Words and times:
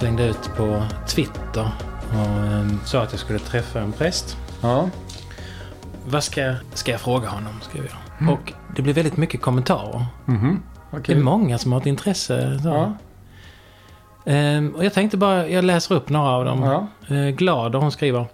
slängde 0.00 0.26
ut 0.26 0.50
på 0.56 0.82
Twitter 1.08 1.70
och 2.10 2.44
eh, 2.44 2.66
sa 2.84 3.02
att 3.02 3.12
jag 3.12 3.20
skulle 3.20 3.38
träffa 3.38 3.80
en 3.80 3.92
präst. 3.92 4.36
Ja. 4.62 4.90
Vad 6.06 6.24
ska, 6.24 6.54
ska 6.74 6.90
jag 6.90 7.00
fråga 7.00 7.28
honom? 7.28 7.52
Ska 7.62 7.78
jag. 7.78 7.86
Mm. 8.20 8.34
Och 8.34 8.52
det 8.76 8.82
blev 8.82 8.94
väldigt 8.94 9.16
mycket 9.16 9.42
kommentarer. 9.42 10.06
Mhm. 10.24 10.62
Det 11.06 11.12
är 11.12 11.16
många 11.16 11.58
som 11.58 11.72
har 11.72 11.80
ett 11.80 11.86
intresse. 11.86 12.60
Ja. 12.64 12.92
Ehm, 14.26 14.74
och 14.74 14.84
jag 14.84 14.92
tänkte 14.94 15.16
bara, 15.16 15.48
jag 15.48 15.64
läser 15.64 15.94
upp 15.94 16.08
några 16.08 16.30
av 16.30 16.44
dem. 16.44 16.62
Ja. 16.62 17.14
Eh, 17.16 17.28
Glad 17.28 17.74
hon 17.74 17.92
skriver. 17.92 18.26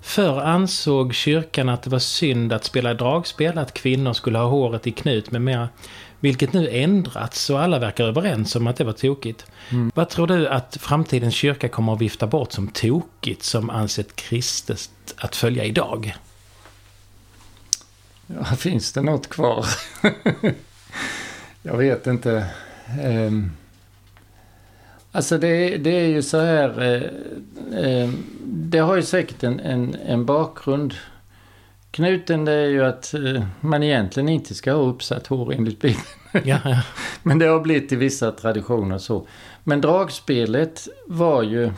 Förr 0.00 0.40
ansåg 0.40 1.14
kyrkan 1.14 1.68
att 1.68 1.82
det 1.82 1.90
var 1.90 1.98
synd 1.98 2.52
att 2.52 2.64
spela 2.64 2.94
dragspel, 2.94 3.58
att 3.58 3.74
kvinnor 3.74 4.12
skulle 4.12 4.38
ha 4.38 4.46
håret 4.46 4.86
i 4.86 4.92
knut 4.92 5.30
med 5.30 5.42
mera. 5.42 5.68
Vilket 6.20 6.52
nu 6.52 6.68
ändrats 6.70 7.50
och 7.50 7.60
alla 7.60 7.78
verkar 7.78 8.04
överens 8.04 8.56
om 8.56 8.66
att 8.66 8.76
det 8.76 8.84
var 8.84 8.92
tokigt. 8.92 9.46
Vad 9.94 10.08
tror 10.08 10.26
du 10.26 10.48
att 10.48 10.76
framtidens 10.80 11.34
kyrka 11.34 11.68
kommer 11.68 11.92
att 11.92 12.00
vifta 12.00 12.26
bort 12.26 12.52
som 12.52 12.68
tokigt 12.68 13.42
som 13.42 13.70
ansett 13.70 14.16
kristet 14.16 14.90
att 15.16 15.36
följa 15.36 15.64
idag? 15.64 16.16
Ja, 18.26 18.44
finns 18.44 18.92
det 18.92 19.02
något 19.02 19.28
kvar? 19.28 19.66
jag 21.62 21.76
vet 21.76 22.06
inte. 22.06 22.46
Ehm, 23.02 23.52
alltså 25.12 25.38
det, 25.38 25.76
det 25.76 25.90
är 25.90 26.08
ju 26.08 26.22
så 26.22 26.40
här. 26.40 26.82
eh, 26.82 27.80
eh, 27.84 28.10
det 28.44 28.78
har 28.78 28.96
ju 28.96 29.02
säkert 29.02 29.42
en, 29.42 29.60
en, 29.60 29.94
en 30.06 30.24
bakgrund. 30.24 30.94
Knuten 31.96 32.44
det 32.44 32.52
är 32.52 32.66
ju 32.66 32.84
att 32.84 33.14
eh, 33.14 33.42
man 33.60 33.82
egentligen 33.82 34.28
inte 34.28 34.54
ska 34.54 34.72
ha 34.72 34.80
uppsatt 34.80 35.26
hår 35.26 35.52
enligt 35.52 35.80
Bibeln. 35.80 36.04
Ja, 36.32 36.58
ja. 36.64 36.82
Men 37.22 37.38
det 37.38 37.46
har 37.46 37.60
blivit 37.60 37.92
i 37.92 37.96
vissa 37.96 38.32
traditioner 38.32 38.98
så. 38.98 39.26
Men 39.64 39.80
dragspelet 39.80 40.88
var 41.06 41.42
ju 41.42 41.72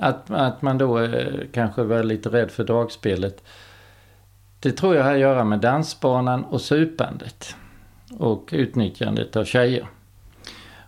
att, 0.00 0.30
att 0.30 0.62
man 0.62 0.78
då 0.78 0.98
eh, 1.00 1.40
kanske 1.52 1.82
var 1.82 2.02
lite 2.02 2.28
rädd 2.28 2.50
för 2.50 2.64
dragspelet. 2.64 3.44
Det 4.60 4.72
tror 4.72 4.96
jag 4.96 5.04
har 5.04 5.12
att 5.12 5.18
göra 5.18 5.44
med 5.44 5.60
dansbanan 5.60 6.44
och 6.44 6.60
supandet. 6.60 7.56
Och 8.18 8.48
utnyttjandet 8.52 9.36
av 9.36 9.44
tjejer. 9.44 9.86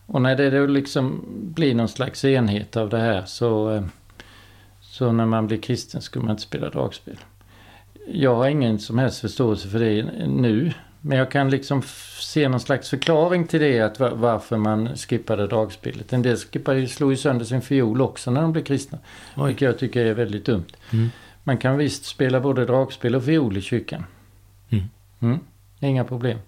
Och 0.06 0.22
när 0.22 0.36
det 0.36 0.50
då 0.50 0.67
liksom 0.67 1.24
blir 1.28 1.74
någon 1.74 1.89
slags 1.89 2.24
enhet 2.24 2.77
av 2.77 2.89
det 2.89 2.98
här 2.98 3.24
så, 3.27 3.70
eh, 3.70 3.83
så 4.80 5.12
när 5.12 5.27
man 5.27 5.47
blir 5.47 5.58
kristen 5.58 6.02
skulle 6.02 6.24
man 6.24 6.30
inte 6.30 6.42
spela 6.42 6.70
dragspel. 6.70 7.19
Jag 8.12 8.34
har 8.34 8.48
ingen 8.48 8.78
som 8.78 8.98
helst 8.98 9.20
förståelse 9.20 9.69
för 9.69 9.78
det 9.78 10.03
nu. 10.27 10.72
Men 11.00 11.19
jag 11.19 11.30
kan 11.30 11.50
liksom 11.50 11.83
se 12.19 12.48
någon 12.48 12.61
slags 12.61 12.91
förklaring 12.91 13.47
till 13.47 13.61
det, 13.61 13.80
att 13.80 14.00
va- 14.00 14.14
varför 14.14 14.56
man 14.56 14.97
skippade 14.97 15.47
dragspelet. 15.47 16.12
En 16.12 16.22
del 16.22 16.36
skippade, 16.36 16.89
slog 16.89 17.11
ju 17.11 17.17
sönder 17.17 17.44
sin 17.44 17.62
fiol 17.62 18.00
också 18.00 18.30
när 18.30 18.42
de 18.42 18.52
blev 18.52 18.62
kristna. 18.64 18.98
Oj. 19.36 19.47
Vilket 19.47 19.67
jag 19.67 19.78
tycker 19.78 20.05
är 20.05 20.14
väldigt 20.14 20.44
dumt. 20.44 20.67
Mm. 20.92 21.11
Man 21.44 21.58
kan 21.58 21.77
visst 21.78 22.05
spela 22.05 22.41
både 22.41 22.64
dragspel 22.64 23.14
och 23.14 23.25
fiol 23.25 23.56
i 23.56 23.61
kyrkan. 23.61 24.05
Mm. 24.70 24.84
Mm, 25.20 25.39
inga 25.80 26.05
problem. 26.05 26.39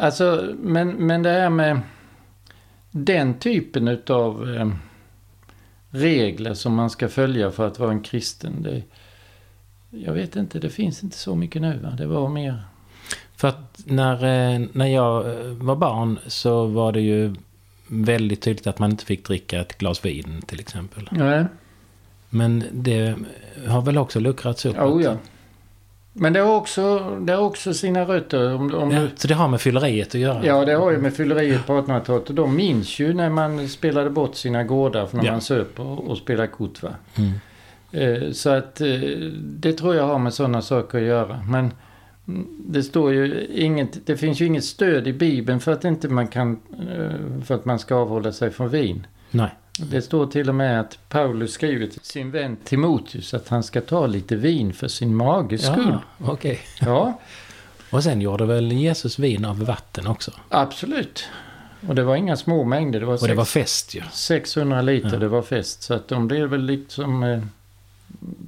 Alltså, 0.00 0.54
men, 0.58 0.88
men 0.90 1.22
det 1.22 1.30
här 1.30 1.50
med 1.50 1.80
den 2.90 3.34
typen 3.34 3.88
utav 3.88 4.54
eh, 4.54 4.68
regler 5.90 6.54
som 6.54 6.74
man 6.74 6.90
ska 6.90 7.08
följa 7.08 7.50
för 7.50 7.66
att 7.66 7.78
vara 7.78 7.90
en 7.90 8.02
kristen. 8.02 8.62
Det, 8.62 8.82
jag 9.96 10.12
vet 10.12 10.36
inte, 10.36 10.58
det 10.58 10.70
finns 10.70 11.02
inte 11.02 11.16
så 11.16 11.34
mycket 11.34 11.62
nu 11.62 11.78
va? 11.82 11.90
Det 11.98 12.06
var 12.06 12.28
mer... 12.28 12.62
För 13.36 13.48
att 13.48 13.80
när, 13.84 14.14
eh, 14.14 14.60
när 14.72 14.86
jag 14.86 15.30
eh, 15.30 15.46
var 15.46 15.76
barn 15.76 16.18
så 16.26 16.66
var 16.66 16.92
det 16.92 17.00
ju 17.00 17.34
väldigt 17.88 18.42
tydligt 18.42 18.66
att 18.66 18.78
man 18.78 18.90
inte 18.90 19.04
fick 19.04 19.26
dricka 19.26 19.60
ett 19.60 19.78
glas 19.78 20.04
vin 20.04 20.42
till 20.46 20.60
exempel. 20.60 21.08
Nej. 21.10 21.44
Men 22.30 22.64
det 22.72 23.14
har 23.66 23.82
väl 23.82 23.98
också 23.98 24.20
luckrats 24.20 24.66
upp. 24.66 24.76
Oh, 24.78 25.02
ja. 25.02 25.16
Men 26.12 26.32
det 26.32 26.40
har 26.40 26.56
också, 26.56 26.98
det 27.20 27.32
har 27.32 27.42
också 27.42 27.74
sina 27.74 28.04
rötter. 28.04 28.54
Om, 28.54 28.74
om 28.74 28.90
Ja, 28.90 29.00
du, 29.00 29.10
så 29.16 29.28
det 29.28 29.34
har 29.34 29.48
med 29.48 29.60
fylleriet 29.60 30.08
att 30.08 30.14
göra? 30.20 30.46
ja, 30.46 30.64
det 30.64 30.72
har 30.74 30.90
ju 30.90 30.98
med 30.98 31.14
fylleriet 31.14 31.66
på 31.66 31.72
1800-talet. 31.72 32.28
Och 32.28 32.34
de 32.34 32.56
minns 32.56 32.98
ju 32.98 33.14
när 33.14 33.30
man 33.30 33.68
spelade 33.68 34.10
bort 34.10 34.34
sina 34.36 34.64
gårdar 34.64 35.06
för 35.06 35.16
när 35.16 35.24
Ja. 35.24 35.32
man 35.32 35.40
söp 35.40 35.80
och, 35.80 36.10
och 36.10 36.18
spelade 36.18 36.48
kort. 36.48 36.82
Va? 36.82 36.90
Mm. 37.16 37.30
Eh, 37.94 38.32
Så 38.32 38.50
att 38.50 38.80
eh, 38.80 38.88
det 39.40 39.72
tror 39.72 39.94
jag 39.94 40.06
har 40.06 40.18
med 40.18 40.34
sådana 40.34 40.62
saker 40.62 40.98
att 40.98 41.04
göra. 41.04 41.44
Men 41.48 41.72
det 42.66 42.82
står 42.82 43.12
ju 43.12 43.46
inget, 43.54 44.06
det 44.06 44.16
finns 44.16 44.40
ju 44.40 44.46
inget 44.46 44.64
stöd 44.64 45.06
i 45.08 45.12
Bibeln 45.12 45.60
för 45.60 45.72
att 45.72 45.84
inte 45.84 46.08
man 46.08 46.26
kan, 46.28 46.60
eh, 46.90 47.42
för 47.44 47.54
att 47.54 47.64
man 47.64 47.78
ska 47.78 47.94
avhålla 47.94 48.32
sig 48.32 48.50
från 48.50 48.68
vin. 48.68 49.06
Nej. 49.30 49.50
Det 49.90 50.02
står 50.02 50.26
till 50.26 50.48
och 50.48 50.54
med 50.54 50.80
att 50.80 50.98
Paulus 51.08 51.52
skriver 51.52 51.86
till 51.86 52.00
sin 52.00 52.30
vän 52.30 52.56
Timoteus 52.64 53.34
att 53.34 53.48
han 53.48 53.62
ska 53.62 53.80
ta 53.80 54.06
lite 54.06 54.36
vin 54.36 54.72
för 54.72 54.88
sin 54.88 55.14
mages 55.16 55.66
skull. 55.66 55.98
Ja, 56.18 56.32
okej. 56.32 56.60
Ja, 56.80 57.20
Och 57.90 58.02
sen 58.02 58.20
gjorde 58.20 58.46
väl 58.46 58.72
Jesus 58.72 59.18
vin 59.18 59.44
av 59.44 59.58
vatten 59.64 60.06
också? 60.06 60.30
absolut. 60.48 61.24
Och 61.88 61.94
det 61.94 62.02
var 62.02 62.16
inga 62.16 62.36
små 62.36 62.64
mängder. 62.64 63.00
Det 63.00 63.06
var, 63.06 63.12
Och 63.14 63.20
det 63.20 63.26
sex- 63.26 63.36
var 63.36 63.44
fest 63.44 63.94
ju. 63.94 64.02
600 64.12 64.82
liter, 64.82 65.08
Ja. 65.12 65.18
det 65.18 65.28
var 65.28 65.42
fest. 65.42 65.82
Så 65.82 65.94
att 65.94 66.08
de 66.08 66.28
blev 66.28 66.48
väl 66.48 66.62
liksom 66.64 67.22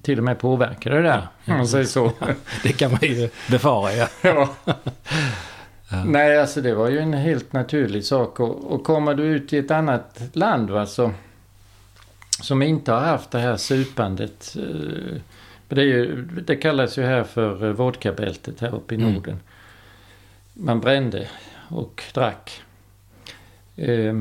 till 0.02 0.18
och 0.18 0.24
med 0.24 0.38
påverkade 0.38 1.02
där. 1.02 1.28
Ja, 1.44 1.52
om 1.52 1.58
man 1.58 1.68
säger 1.68 1.84
så. 1.84 2.12
Det 2.62 2.72
kan 2.72 2.90
man 2.90 3.00
ju 3.02 3.28
befara 3.50 3.92
ja. 3.92 4.08
Ja. 4.22 4.48
Ja. 5.90 6.04
Nej, 6.04 6.38
alltså 6.40 6.60
det 6.60 6.74
var 6.74 6.88
ju 6.88 6.98
en 6.98 7.12
helt 7.14 7.52
naturlig 7.52 8.04
sak. 8.04 8.40
Och, 8.40 8.72
och 8.72 8.84
kommer 8.84 9.14
du 9.14 9.22
ut 9.24 9.52
i 9.52 9.58
ett 9.58 9.70
annat 9.70 10.20
land 10.32 10.70
va, 10.70 10.86
så, 10.86 11.12
som 12.42 12.62
inte 12.62 12.92
har 12.92 13.00
haft 13.00 13.30
det 13.30 13.38
här 13.38 13.56
supandet. 13.56 14.56
Eh, 14.58 15.20
det, 15.68 15.82
ju, 15.82 16.22
det 16.24 16.56
kallas 16.56 16.98
ju 16.98 17.02
här 17.02 17.24
för 17.24 17.64
eh, 17.64 17.72
vodkabältet 17.72 18.60
här 18.60 18.74
uppe 18.74 18.94
i 18.94 18.98
Mm. 18.98 19.12
Norden. 19.12 19.40
Man 20.54 20.80
brände 20.80 21.28
och 21.68 22.02
drack. 22.14 22.60
Eh, 23.76 24.14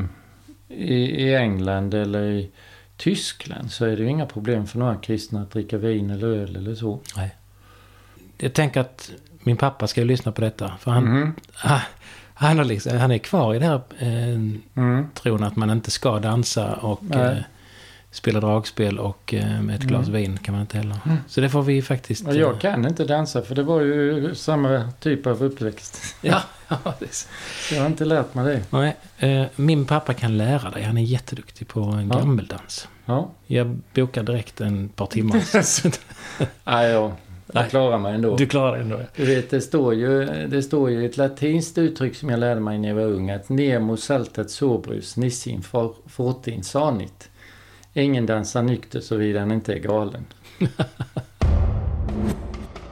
i, 0.68 0.96
I 1.28 1.36
England 1.36 1.94
eller 1.94 2.24
i 2.24 2.50
Tyskland 2.98 3.72
så 3.72 3.86
är 3.86 3.90
det 3.98 4.04
ju 4.04 4.10
inga 4.10 4.26
problem 4.26 4.68
för 4.68 4.80
några 4.80 4.96
kristna 4.96 5.42
att 5.42 5.52
dricka 5.52 5.78
vin 5.78 6.10
eller 6.10 6.28
öl 6.28 6.56
eller 6.56 6.76
så. 6.76 7.00
Jag 8.38 8.54
tänker 8.54 8.82
att 8.82 9.12
min 9.44 9.58
pappa 9.58 9.88
ska 9.88 10.04
lyssna 10.04 10.32
på 10.32 10.42
detta. 10.42 10.72
För 10.80 10.92
han, 10.92 11.04
Mhm. 11.04 11.34
ah, 11.64 11.80
han, 12.34 12.68
liksom, 12.68 12.98
han 12.98 13.12
är 13.12 13.18
kvar 13.18 13.56
i 13.56 13.60
det 13.60 13.66
här 13.66 13.82
eh, 14.00 14.30
Mm. 14.76 15.08
tron 15.14 15.44
att 15.44 15.56
man 15.56 15.70
inte 15.70 15.92
ska 15.92 16.20
dansa 16.20 16.74
och 16.76 17.00
Nej. 17.04 17.20
eh, 17.28 17.38
spela 18.16 18.40
dragspel 18.40 19.00
och 19.00 19.34
eh, 19.34 19.62
med 19.62 19.76
ett 19.76 19.82
glas 19.84 20.08
Mm. 20.08 20.22
vin 20.22 20.38
kan 20.38 20.52
man 20.54 20.62
inte 20.62 20.78
heller. 20.78 20.98
Mm. 21.06 21.18
Så 21.28 21.42
det 21.42 21.50
får 21.50 21.62
vi 21.62 21.82
faktiskt... 21.82 22.28
Och 22.28 22.34
eh, 22.34 22.40
jag 22.40 22.62
kan 22.62 22.86
inte 22.88 23.04
dansa 23.06 23.42
för 23.42 23.56
det 23.56 23.64
var 23.64 23.82
ju 23.82 24.36
samma 24.36 24.90
typ 25.00 25.28
av 25.28 25.44
uppväxt. 25.44 26.16
Ja, 26.22 26.42
ja, 26.68 26.78
det 27.00 27.06
är 27.06 27.10
så. 27.12 27.28
Jag 27.76 27.82
har 27.82 27.88
inte 27.88 28.06
lärt 28.06 28.34
mig 28.34 28.46
det. 28.46 28.62
Nej, 28.78 28.96
eh, 29.42 29.48
min 29.56 29.86
pappa 29.86 30.14
kan 30.14 30.38
lära 30.38 30.70
dig. 30.70 30.84
Han 30.84 30.98
är 30.98 31.02
jätteduktig 31.04 31.68
på 31.68 31.80
en 31.82 32.08
Ja. 32.14 32.20
gammeldans. 32.20 32.88
Ja. 33.06 33.30
Jag 33.48 33.80
bokar 33.94 34.24
direkt 34.24 34.62
en 34.62 34.90
par 34.90 35.06
timmar. 35.06 35.42
Nej, 36.64 36.90
jag, 36.92 37.12
jag 37.54 37.70
klarar 37.70 37.98
mig 37.98 38.16
ändå. 38.16 38.36
du 38.36 38.46
klarar 38.46 38.76
det 38.76 38.82
ändå. 38.84 38.96
ja. 39.00 39.06
Du 39.16 39.26
vet, 39.26 39.50
det 39.50 39.62
står, 39.62 39.94
ju, 39.94 40.26
det 40.48 40.64
står 40.64 40.90
ju 40.92 41.06
ett 41.06 41.18
latinskt 41.18 41.78
uttryck 41.78 42.16
som 42.16 42.30
jag 42.30 42.40
lärde 42.40 42.60
mig 42.62 42.78
när 42.78 42.88
jag 42.90 42.96
var 42.96 43.04
ung. 43.04 43.30
Att 43.32 43.50
nemo 43.50 43.98
saltat 43.98 44.50
sobrus 44.50 45.18
nissin 45.18 45.62
for- 45.62 45.96
fortin 46.08 46.64
sanit. 46.64 47.30
Ingen 47.98 48.26
dansar 48.26 48.64
nykter 48.64 49.00
såvida 49.00 49.40
han 49.40 49.52
inte 49.52 49.74
är 49.74 49.80
galen. 49.80 50.26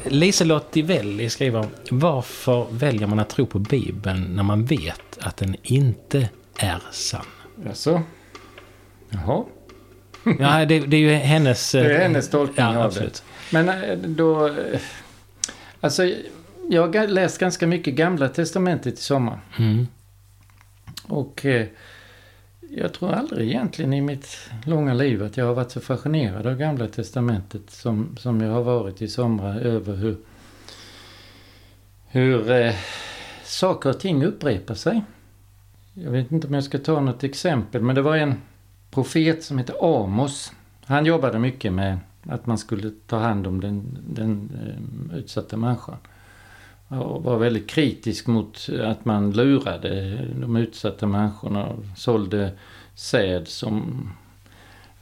Liselott 0.04 0.72
Divelli 0.72 1.30
skriver 1.30 1.66
Varför 1.92 2.68
väljer 2.72 3.08
man 3.08 3.20
att 3.20 3.30
tro 3.30 3.46
på 3.46 3.60
Bibeln 3.60 4.36
när 4.36 4.44
man 4.44 4.66
vet 4.66 5.18
att 5.20 5.38
den 5.38 5.56
inte 5.64 6.30
är 6.58 6.82
sann? 6.92 7.26
Jaså? 7.66 8.02
Jaha. 9.10 9.44
Ja, 10.40 10.66
det, 10.66 10.80
det 10.80 10.98
är 10.98 11.02
ju 11.02 11.14
hennes... 11.14 11.72
Det 11.72 11.96
är 11.96 12.02
hennes 12.02 12.30
tolkning 12.30 12.66
ja, 12.66 12.78
av 12.78 12.82
absolut. 12.86 13.24
Men 13.52 13.70
eh, 13.70 13.98
då... 13.98 14.48
eh, 14.48 14.80
Alltså, 15.80 16.12
jag 16.70 16.96
har 16.96 17.08
läst 17.08 17.38
ganska 17.38 17.68
mycket 17.68 17.96
Gamla 17.96 18.30
Testamentet 18.30 18.94
i 18.94 19.02
sommar. 19.02 19.40
Mm. 19.60 19.88
Och 21.08 21.46
eh, 21.46 21.68
jag 22.76 22.94
tror 22.94 23.14
aldrig 23.14 23.50
egentligen 23.50 23.94
i 23.94 24.02
mitt 24.02 24.50
långa 24.66 24.94
liv 24.94 25.24
att 25.24 25.38
jag 25.38 25.46
har 25.46 25.54
varit 25.54 25.72
så 25.72 25.82
fascinerad 25.82 26.48
av 26.48 26.58
Gamla 26.58 26.88
Testamentet 26.88 27.70
som, 27.70 28.18
som 28.18 28.42
jag 28.42 28.52
har 28.52 28.64
varit 28.64 29.02
i 29.02 29.08
somras 29.08 29.58
över 29.58 29.96
hur, 29.96 30.18
hur 32.08 32.52
eh, 32.52 32.74
saker 33.44 33.90
och 33.90 34.00
ting 34.00 34.24
upprepar 34.24 34.76
sig. 34.76 35.04
Jag 35.94 36.12
vet 36.12 36.32
inte 36.32 36.48
om 36.48 36.54
jag 36.54 36.64
ska 36.64 36.78
ta 36.80 37.00
något 37.00 37.24
exempel 37.24 37.82
men 37.82 37.96
det 37.96 38.02
var 38.02 38.18
en 38.18 38.42
profet 38.92 39.44
som 39.44 39.58
hette 39.58 39.74
Amos. 39.82 40.52
Han 40.86 41.06
jobbade 41.06 41.40
mycket 41.40 41.74
med 41.74 42.00
att 42.26 42.46
man 42.46 42.58
skulle 42.58 42.92
ta 43.08 43.18
hand 43.18 43.48
om 43.48 43.62
den, 43.62 43.98
den 44.08 44.52
eh, 45.12 45.18
utsatta 45.18 45.58
människan 45.58 45.98
var 47.00 47.38
väldigt 47.38 47.70
kritisk 47.70 48.28
mot 48.28 48.70
att 48.84 49.06
man 49.06 49.32
lurade 49.32 50.20
de 50.42 50.56
utsatta 50.56 51.08
människorna 51.08 51.66
och 51.66 51.84
sålde 51.96 52.52
säd 52.96 53.48
som 53.48 54.10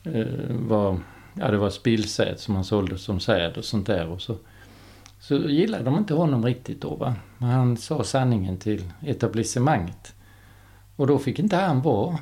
eh, 0.03 0.25
var, 0.49 0.99
ja 1.33 1.51
det 1.51 1.57
var 1.57 1.69
spillsäd 1.69 2.39
som 2.39 2.53
man 2.53 2.63
sålde 2.63 2.97
som 2.97 3.19
säd 3.19 3.57
och 3.57 3.65
sånt 3.65 3.87
där. 3.87 4.07
Och 4.07 4.21
så, 4.21 4.35
så 5.19 5.35
gillade 5.35 5.83
de 5.83 5.97
inte 5.97 6.13
honom 6.13 6.45
riktigt 6.45 6.81
då 6.81 6.95
va. 6.95 7.15
Men 7.37 7.49
han 7.49 7.77
sa 7.77 8.03
sanningen 8.03 8.57
till 8.57 8.83
etablissemanget. 9.01 10.15
Och 10.95 11.07
då 11.07 11.19
fick 11.19 11.39
inte 11.39 11.55
han 11.55 11.81
vara 11.81 12.17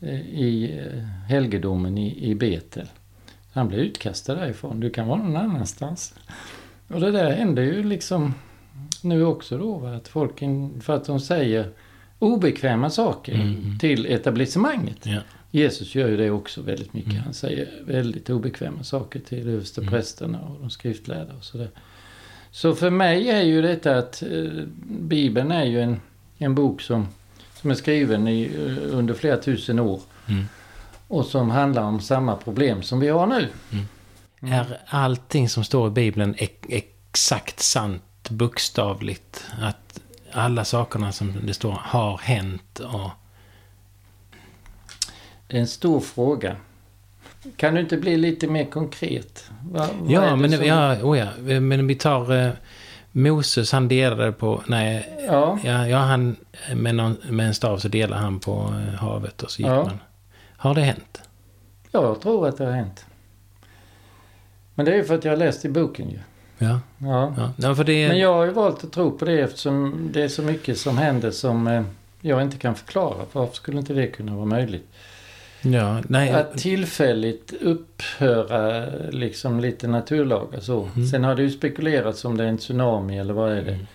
eh, 0.00 0.20
i 0.20 0.78
eh, 0.78 1.02
helgedomen 1.28 1.98
i, 1.98 2.30
i 2.30 2.34
Betel. 2.34 2.88
Han 3.52 3.68
blev 3.68 3.80
utkastad 3.80 4.34
därifrån. 4.34 4.80
Du 4.80 4.90
kan 4.90 5.08
vara 5.08 5.22
någon 5.22 5.36
annanstans. 5.36 6.14
Och 6.88 7.00
det 7.00 7.10
där 7.10 7.30
hände 7.30 7.64
ju 7.64 7.82
liksom 7.82 8.34
nu 9.04 9.24
också 9.24 9.58
då. 9.58 9.86
Att 9.86 10.08
folk, 10.08 10.38
för 10.80 10.96
att 10.96 11.04
de 11.04 11.20
säger 11.20 11.70
obekväma 12.18 12.90
saker 12.90 13.34
Mm. 13.34 13.78
till 13.78 14.06
etablissemanget. 14.06 14.98
Ja. 15.06 15.18
Jesus 15.50 15.94
gör 15.94 16.08
ju 16.08 16.16
det 16.16 16.30
också 16.30 16.62
väldigt 16.62 16.94
mycket. 16.94 17.10
Mm. 17.12 17.22
Han 17.24 17.34
säger 17.34 17.68
väldigt 17.86 18.30
obekväma 18.30 18.84
saker 18.84 19.20
till 19.20 19.48
översteprästerna 19.48 20.40
och 20.40 20.60
de 20.60 20.70
skriftlärda 20.70 21.34
och 21.38 21.44
sådär. 21.44 21.70
Så 22.50 22.74
för 22.74 22.90
mig 22.90 23.28
är 23.30 23.42
ju 23.42 23.62
detta 23.62 23.98
att 23.98 24.22
eh, 24.22 24.28
Bibeln 24.88 25.50
är 25.52 25.64
ju 25.64 25.80
en, 25.82 26.00
en 26.38 26.54
bok 26.54 26.80
som, 26.82 27.08
som 27.60 27.70
är 27.70 27.74
skriven 27.74 28.28
i, 28.28 28.42
eh, 28.66 28.96
under 28.98 29.14
flera 29.14 29.36
tusen 29.36 29.78
år. 29.78 30.00
Mm. 30.28 30.44
Och 31.08 31.24
som 31.26 31.50
handlar 31.50 31.82
om 31.82 32.00
samma 32.00 32.36
problem 32.36 32.82
som 32.82 33.00
vi 33.00 33.08
har 33.08 33.26
nu. 33.26 33.48
Är 34.40 34.78
allting 34.86 35.48
som 35.48 35.64
står 35.64 35.88
i 35.88 35.90
Bibeln 35.90 36.34
ex- 36.38 36.66
exakt 36.68 37.60
sant 37.60 38.02
bokstavligt? 38.30 39.44
Att 39.60 40.00
alla 40.32 40.64
sakerna 40.64 41.12
som 41.12 41.34
det 41.46 41.54
står 41.54 41.72
har 41.72 42.18
hänt 42.18 42.78
och... 42.78 43.10
Det 45.46 45.56
är 45.56 45.60
en 45.60 45.66
stor 45.66 46.00
fråga. 46.00 46.56
Kan 47.56 47.74
du 47.74 47.80
inte 47.80 47.96
bli 47.96 48.16
lite 48.16 48.46
mer 48.46 48.64
konkret? 48.64 49.50
Va, 49.70 49.84
är 49.84 49.90
Ja, 50.12 50.36
men, 50.36 50.52
som- 50.52 50.64
ja, 50.64 50.96
oh 51.02 51.18
ja, 51.18 51.26
men 51.60 51.86
vi 51.86 51.94
tar 51.94 52.32
eh, 52.46 52.52
Moses, 53.12 53.72
han 53.72 53.88
delade 53.88 54.32
på... 54.32 54.62
Nej, 54.66 55.16
Ja, 55.26 55.58
ja, 55.64 55.88
ja 55.88 55.98
han, 55.98 56.36
med, 56.74 56.94
någon, 56.94 57.16
med 57.30 57.46
en 57.46 57.54
stav 57.54 57.78
så 57.78 57.88
delade 57.88 58.22
han 58.22 58.40
på 58.40 58.74
eh, 58.88 58.94
havet 58.94 59.42
och 59.42 59.50
så 59.50 59.62
gick 59.62 59.68
Ja. 59.70 59.84
man. 59.84 59.98
Har 60.56 60.74
det 60.74 60.80
hänt? 60.82 61.22
jag 61.92 62.20
tror 62.20 62.48
att 62.48 62.56
det 62.58 62.64
har 62.64 62.72
hänt. 62.72 63.06
Men 64.74 64.86
det 64.86 64.92
är 64.92 64.96
ju 64.96 65.04
för 65.04 65.14
att 65.14 65.24
jag 65.24 65.32
har 65.32 65.36
läst 65.36 65.64
i 65.64 65.68
boken 65.68 66.10
ju. 66.10 66.18
Ja. 66.58 66.80
Ja. 66.98 67.34
ja. 67.36 67.52
ja 67.56 67.74
för 67.74 67.84
det, 67.84 68.08
Men 68.08 68.18
jag 68.18 68.34
har 68.34 68.44
ju 68.44 68.50
valt 68.50 68.84
att 68.84 68.92
tro 68.92 69.18
på 69.18 69.24
det 69.24 69.40
eftersom 69.40 70.08
det 70.12 70.22
är 70.22 70.28
så 70.28 70.42
mycket 70.42 70.78
som 70.78 70.98
händer 70.98 71.30
som 71.30 71.66
eh, 71.66 71.82
jag 72.20 72.42
inte 72.42 72.56
kan 72.56 72.74
förklara. 72.74 73.24
Varför 73.32 73.54
skulle 73.54 73.78
inte 73.78 73.94
det 73.94 74.06
kunna 74.06 74.34
vara 74.34 74.46
möjligt? 74.46 74.88
Ja, 75.62 76.02
nej. 76.08 76.30
Att 76.30 76.58
tillfälligt 76.58 77.52
upphöra 77.52 78.86
liksom 79.10 79.60
lite 79.60 79.88
naturlagar 79.88 80.60
så. 80.60 80.88
Mm. 80.94 81.06
Sen 81.06 81.24
har 81.24 81.34
det 81.34 81.42
ju 81.42 81.50
spekulerats 81.50 82.24
om 82.24 82.36
det 82.36 82.44
är 82.44 82.48
en 82.48 82.58
tsunami 82.58 83.18
eller 83.18 83.34
vad 83.34 83.52
är 83.52 83.62
det. 83.62 83.72
Mm. 83.72 83.86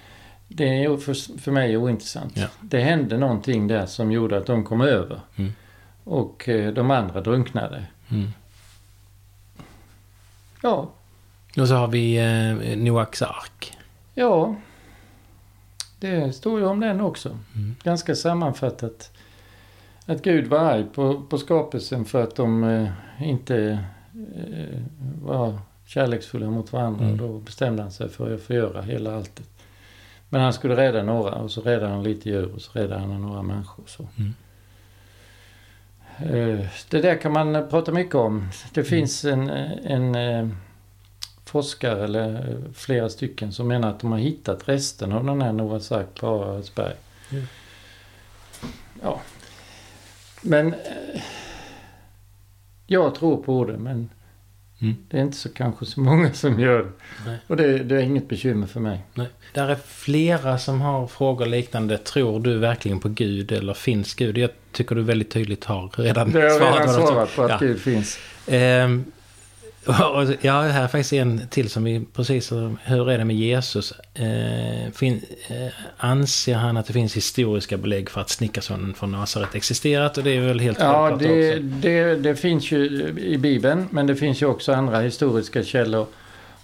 Det 0.48 0.70
är 0.70 0.90
ju 0.90 0.98
för, 0.98 1.40
för 1.40 1.52
mig 1.52 1.78
ointressant. 1.78 2.38
Ja. 2.38 2.48
Det 2.62 2.80
hände 2.80 3.18
någonting 3.18 3.68
där 3.68 3.86
som 3.86 4.12
gjorde 4.12 4.38
att 4.38 4.46
de 4.46 4.64
kom 4.64 4.82
över. 4.82 5.20
Mm. 5.36 5.54
Och 6.04 6.50
eh, 6.50 6.74
de 6.74 6.92
andra 6.92 7.22
drunknade. 7.22 7.84
Mm. 8.10 8.28
Ja, 10.62 10.92
Och 11.60 11.68
så 11.68 11.76
har 11.76 11.88
vi 11.88 12.18
eh, 12.18 12.78
Noaks 12.78 13.22
ark. 13.22 13.78
ja. 14.14 14.56
Det 16.00 16.34
står 16.36 16.60
ju 16.60 16.66
om 16.66 16.80
den 16.80 17.02
också. 17.02 17.30
Mm. 17.56 17.76
Ganska 17.84 18.16
sammanfattat. 18.16 19.12
Att 20.06 20.22
Gud 20.22 20.48
var 20.48 20.60
arg 20.60 20.86
på, 20.94 21.22
på 21.22 21.38
skapelsen 21.38 22.06
för 22.06 22.24
att 22.24 22.36
de 22.36 22.64
eh, 22.64 22.90
inte 23.30 23.80
eh, 24.36 24.80
var 25.24 25.60
kärleksfulla 25.86 26.50
mot 26.50 26.74
varandra. 26.74 27.06
Mm. 27.06 27.12
Och 27.12 27.18
då 27.18 27.38
bestämde 27.40 27.82
han 27.82 27.92
sig 27.92 28.10
för 28.10 28.36
att 28.36 28.42
förgöra 28.42 28.82
hela 28.82 29.16
alltet. 29.16 29.50
Men 30.30 30.42
han 30.42 30.54
skulle 30.54 30.76
rädda 30.76 31.04
några 31.04 31.36
och 31.36 31.52
så 31.52 31.62
räddade 31.62 31.88
han 31.94 32.04
lite 32.04 32.30
djur 32.30 32.54
och 32.56 32.62
så 32.62 32.80
räddade 32.80 33.02
han 33.02 33.22
några 33.22 33.42
människor. 33.42 33.84
Så. 33.88 34.08
Mm. 34.18 34.34
Eh, 36.20 36.66
Det 36.90 37.02
där 37.02 37.16
kan 37.22 37.32
man 37.32 37.68
prata 37.70 37.92
mycket 37.92 38.16
om. 38.16 38.48
Det 38.74 38.84
finns 38.84 39.26
en, 39.26 39.50
en 39.50 40.16
eh, 40.16 40.48
forskare, 41.52 42.04
eller 42.04 42.34
eh, 42.50 42.74
flera 42.74 43.10
stycken, 43.10 43.52
som 43.52 43.68
menar 43.68 43.90
att 43.90 44.00
de 44.00 44.12
har 44.12 44.20
hittat 44.20 44.70
resten 44.70 45.12
av 45.12 45.26
den 45.26 45.42
här 45.42 45.52
Noahs 45.54 45.92
ark 45.92 46.08
på 46.20 46.28
Aradsberg. 46.28 46.94
Mm. 47.32 47.46
Ja. 49.02 49.22
Men 50.42 50.74
eh, 50.74 51.22
jag 52.88 53.16
tror 53.16 53.44
på 53.44 53.66
det, 53.66 53.78
men 53.78 54.10
Mm. 54.82 54.96
det 55.10 55.18
är 55.18 55.22
inte 55.22 55.38
så 55.38 55.50
kanske 55.50 55.86
så 55.86 56.00
många 56.00 56.34
som 56.34 56.60
gör 56.60 56.80
det. 56.80 56.90
Nej. 57.26 57.38
Och 57.48 57.58
det, 57.58 57.78
det 57.78 57.96
är 57.96 58.00
inget 58.00 58.30
bekymmer 58.30 58.68
för 58.68 58.80
mig. 58.80 59.00
Nej. 59.14 59.28
Där 59.54 59.68
är 59.70 59.76
flera 59.76 60.58
som 60.58 60.82
har 60.82 61.08
frågor 61.08 61.46
liknande. 61.46 61.98
Tror 61.98 62.40
du 62.40 62.58
verkligen 62.58 63.00
på 63.00 63.10
Gud 63.10 63.52
eller 63.52 63.74
finns 63.74 64.14
Gud? 64.14 64.38
Jag 64.38 64.50
tycker 64.72 64.96
du 64.96 65.02
väldigt 65.02 65.32
tydligt 65.32 65.64
har 65.66 65.90
redan 65.98 66.32
Det 66.32 66.40
har 66.40 66.46
jag 66.48 66.58
svarat 66.58 66.80
redan 66.80 66.94
svarat 67.08 67.36
på 67.36 67.44
att 67.44 67.50
Ja. 67.52 67.58
Gud 67.60 67.80
finns. 67.80 68.20
Ehm, 68.48 69.06
ja, 70.42 70.62
här 70.62 70.84
är 70.84 70.88
faktiskt 70.88 71.14
en 71.14 71.48
till 71.50 71.70
som 71.70 71.84
vi 71.84 72.06
precis... 72.14 72.52
Hur 72.84 73.10
är 73.10 73.18
det 73.18 73.26
med 73.26 73.36
Jesus? 73.36 73.94
Ehm, 74.14 74.92
fin, 74.92 75.22
eh, 75.48 75.56
anser 75.98 76.56
han 76.56 76.78
att 76.78 76.86
det 76.88 76.94
finns 76.94 77.16
historiska 77.18 77.78
belägg 77.78 78.10
för 78.10 78.22
att 78.22 78.30
snickarsonen 78.30 78.94
från 78.94 79.12
Nasaret 79.12 79.56
existerat? 79.56 80.18
Och 80.18 80.24
det 80.24 80.32
är 80.38 80.42
väl 80.42 80.60
helt 80.60 80.80
Ja, 80.80 81.18
det, 81.20 81.52
också. 81.52 81.64
det, 81.64 82.16
det 82.16 82.36
finns 82.36 82.72
ju 82.72 82.86
i 83.20 83.38
Bibeln, 83.38 83.88
men 83.92 84.08
det 84.08 84.16
finns 84.16 84.42
ju 84.42 84.46
också 84.46 84.74
andra 84.74 85.00
historiska 85.00 85.64
källor. 85.64 86.06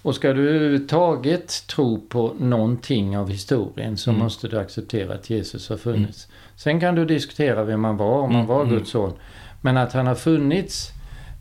Och 0.02 0.16
ska 0.16 0.34
du 0.34 0.50
överhuvudtaget 0.50 1.68
tro 1.68 2.02
på 2.10 2.34
någonting 2.40 3.18
av 3.18 3.30
historien 3.30 3.98
så 3.98 4.10
Mm. 4.10 4.20
måste 4.24 4.48
du 4.48 4.60
acceptera 4.60 5.13
att 5.13 5.30
Jesus 5.30 5.70
har 5.70 5.78
funnits. 5.78 6.28
Sen 6.56 6.80
kan 6.80 6.96
du 6.96 7.06
diskutera 7.06 7.63
vem 7.63 7.84
han 7.84 7.98
var, 7.98 8.20
om 8.22 8.31
han 8.31 8.36
Mm, 8.36 8.48
var 8.48 8.62
mm. 8.62 8.74
Guds 8.74 8.92
son. 8.92 9.13
Men 9.62 9.78
att 9.78 9.94
han 9.94 10.08
har 10.08 10.15
funnits, 10.15 10.91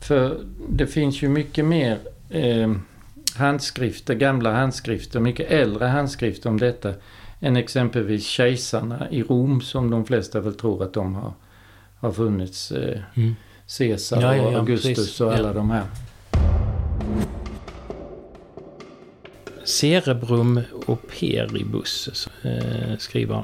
för 0.01 0.45
det 0.69 0.87
finns 0.87 1.21
ju 1.21 1.29
mycket 1.29 1.65
mer 1.65 1.97
eh, 2.29 2.71
handskrifter, 3.35 4.13
gamla 4.15 4.51
handskrifter, 4.53 5.19
mycket 5.19 5.51
äldre 5.51 5.85
handskrifter 5.85 6.49
om 6.49 6.57
detta 6.59 6.93
än 7.39 7.57
exempelvis 7.57 8.25
kejsarna 8.27 9.09
i 9.11 9.23
Rom 9.23 9.61
som 9.61 9.89
de 9.89 10.05
flesta 10.05 10.39
väl 10.39 10.53
tror 10.55 10.83
att 10.83 10.93
de 10.93 11.15
har, 11.15 11.33
har 11.99 12.11
funnits. 12.11 12.71
Eh, 12.71 12.99
Mm. 13.15 13.35
Caesar 13.77 14.21
Ja, 14.21 14.35
ja, 14.35 14.45
och 14.47 14.53
ja, 14.53 14.57
Augustus 14.57 14.95
precis. 14.97 15.21
och 15.21 15.31
Ja. 15.33 15.37
alla 15.37 15.53
de 15.53 15.69
här. 15.69 15.83
Cerebrum 19.63 20.61
operibus 20.85 22.27
eh, 22.43 22.97
skriver. 22.97 23.43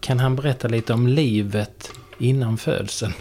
Kan 0.00 0.18
han 0.18 0.36
berätta 0.36 0.68
lite 0.68 0.92
om 0.92 1.06
livet 1.06 1.90
innan 2.18 2.58
födseln? 2.58 3.12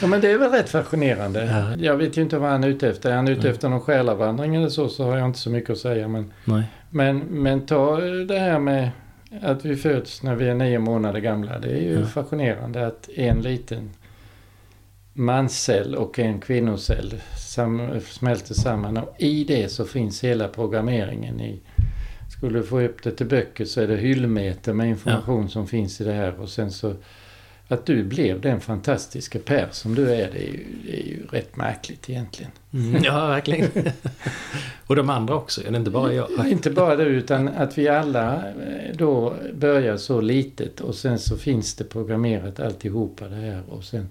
Ja 0.00 0.06
men 0.06 0.20
det 0.20 0.30
är 0.30 0.38
väl 0.38 0.50
rätt 0.50 0.68
fascinerande. 0.68 1.44
Ja. 1.44 1.84
Jag 1.84 1.96
vet 1.96 2.16
ju 2.18 2.22
inte 2.22 2.38
vad 2.38 2.50
han 2.50 2.64
är 2.64 2.68
ute 2.68 2.88
efter. 2.88 3.10
Är 3.10 3.16
han 3.16 3.28
ute 3.28 3.50
efter 3.50 3.68
någon 3.68 3.80
själavandring 3.80 4.54
eller 4.54 4.68
så 4.68 4.88
så 4.88 5.04
har 5.04 5.16
jag 5.16 5.26
inte 5.28 5.38
så 5.38 5.50
mycket 5.50 5.70
att 5.70 5.78
säga. 5.78 6.08
Men, 6.08 6.32
Nej. 6.44 6.62
men, 6.90 7.18
men 7.18 7.66
ta 7.66 8.00
det 8.00 8.38
här 8.38 8.58
med 8.58 8.90
att 9.42 9.64
vi 9.64 9.76
föds 9.76 10.22
när 10.22 10.34
vi 10.34 10.48
är 10.48 10.54
nio 10.54 10.78
månader 10.78 11.20
gamla. 11.20 11.58
Det 11.58 11.68
är 11.70 11.80
ju 11.82 12.00
Ja. 12.00 12.06
fascinerande 12.06 12.86
att 12.86 13.08
en 13.14 13.40
liten 13.40 13.90
manscell 15.12 15.94
och 15.94 16.18
en 16.18 16.40
kvinnocell 16.40 17.14
sam, 17.38 18.00
smälter 18.08 18.54
samman. 18.54 18.96
Och 18.96 19.14
i 19.18 19.44
det 19.44 19.68
så 19.68 19.84
finns 19.84 20.24
hela 20.24 20.48
programmeringen 20.48 21.40
i 21.40 21.60
skulle 22.30 22.58
du 22.58 22.64
få 22.66 22.80
upp 22.80 23.02
det 23.02 23.10
till 23.10 23.26
böcker 23.26 23.64
så 23.64 23.80
är 23.80 23.86
det 23.88 23.96
hyllmeter 23.96 24.72
med 24.72 24.88
information 24.88 25.48
som 25.48 25.66
finns 25.66 26.00
i 26.00 26.04
det 26.04 26.12
här 26.12 26.40
och 26.40 26.48
sen 26.48 26.70
så 26.70 26.94
att 27.68 27.86
du 27.86 28.04
blev 28.04 28.40
den 28.40 28.60
fantastiska 28.60 29.38
Per 29.38 29.68
som 29.70 29.94
du 29.94 30.10
är, 30.14 30.30
det 30.32 30.48
är 30.48 30.52
ju, 30.52 30.64
det 30.84 31.00
är 31.02 31.06
ju 31.06 31.26
rätt 31.30 31.56
märkligt 31.56 32.10
egentligen. 32.10 32.52
Mm. 32.72 33.02
Ja, 33.04 33.26
verkligen. 33.26 33.70
och 34.86 34.96
de 34.96 35.10
andra 35.10 35.34
också, 35.34 35.66
är 35.66 35.70
det 35.70 35.76
inte 35.78 35.90
bara 35.90 36.12
jag? 36.12 36.28
Inte 36.46 36.70
bara 36.70 36.96
du 36.96 37.04
utan 37.04 37.48
att 37.48 37.78
vi 37.78 37.88
alla 37.88 38.34
eh, 38.36 38.96
då 38.96 39.34
börjar 39.54 39.96
så 39.96 40.20
litet 40.20 40.80
och 40.80 40.94
sen 40.94 41.18
så 41.18 41.36
finns 41.36 41.74
det 41.74 41.84
programmerat 41.84 42.60
alltihopa 42.60 43.28
det 43.28 43.36
här 43.36 43.62
och 43.68 43.84
sen 43.84 44.08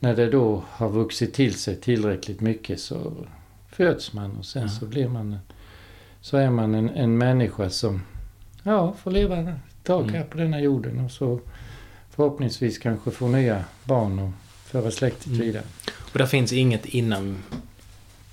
när 0.00 0.16
det 0.16 0.30
då 0.30 0.62
har 0.70 0.88
vuxit 0.88 1.34
till 1.34 1.54
sig 1.54 1.76
tillräckligt 1.76 2.40
mycket 2.40 2.80
så 2.80 3.12
föds 3.70 4.12
man 4.12 4.36
och 4.38 4.44
sen 4.44 4.62
Ja. 4.62 4.68
så 4.68 4.86
blir 4.86 5.08
man 5.08 5.36
så 6.20 6.36
är 6.36 6.50
man 6.50 6.74
en, 6.74 6.90
en 6.90 7.18
människa 7.18 7.70
som 7.70 8.02
ja, 8.62 8.92
får 9.02 9.10
leva 9.10 9.38
ett 9.38 9.46
tag 9.84 10.02
här 10.10 10.16
Mm. 10.16 10.28
på 10.28 10.38
denna 10.38 10.60
jorden 10.60 11.00
och 11.04 11.10
så 11.10 11.40
förhoppningsvis 12.16 12.78
kanske 12.78 13.10
få 13.10 13.28
nya 13.28 13.64
barn 13.84 14.18
och 14.18 14.30
föra 14.66 14.90
släktet 14.90 15.26
Mm. 15.26 15.40
vidare. 15.40 15.62
Och 16.12 16.18
där 16.18 16.26
finns 16.26 16.52
inget 16.52 16.86
innan... 16.86 17.42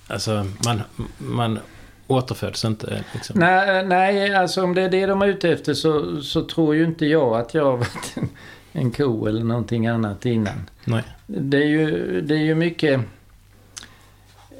Alltså, 0.07 0.45
man, 0.65 0.81
man 1.17 1.59
återföds 2.07 2.65
inte 2.65 3.03
liksom. 3.13 3.39
Nej, 3.39 3.85
nej, 3.85 4.35
alltså 4.35 4.63
om 4.63 4.75
det 4.75 4.81
är 4.81 4.89
det 4.89 5.05
de 5.05 5.21
är 5.21 5.27
ute 5.27 5.49
efter 5.49 5.73
så, 5.73 6.21
så 6.21 6.45
tror 6.45 6.75
ju 6.75 6.83
inte 6.85 7.05
jag 7.05 7.35
att 7.39 7.53
jag 7.53 7.65
har 7.65 7.77
varit 7.77 8.13
en, 8.15 8.29
en 8.71 8.91
ko 8.91 9.25
eller 9.27 9.43
någonting 9.43 9.87
annat 9.87 10.25
innan. 10.25 10.69
Nej. 10.85 11.03
Det 11.27 11.57
är 11.57 11.67
ju, 11.67 12.21
det 12.21 12.35
är 12.35 12.39
ju 12.39 12.55
mycket... 12.55 13.01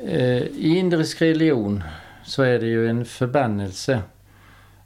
Eh, 0.07 0.37
I 0.41 0.77
indisk 0.77 1.21
religion 1.21 1.83
så 2.25 2.43
är 2.43 2.59
det 2.59 2.65
ju 2.67 2.87
en 2.89 3.05
förbannelse 3.05 4.01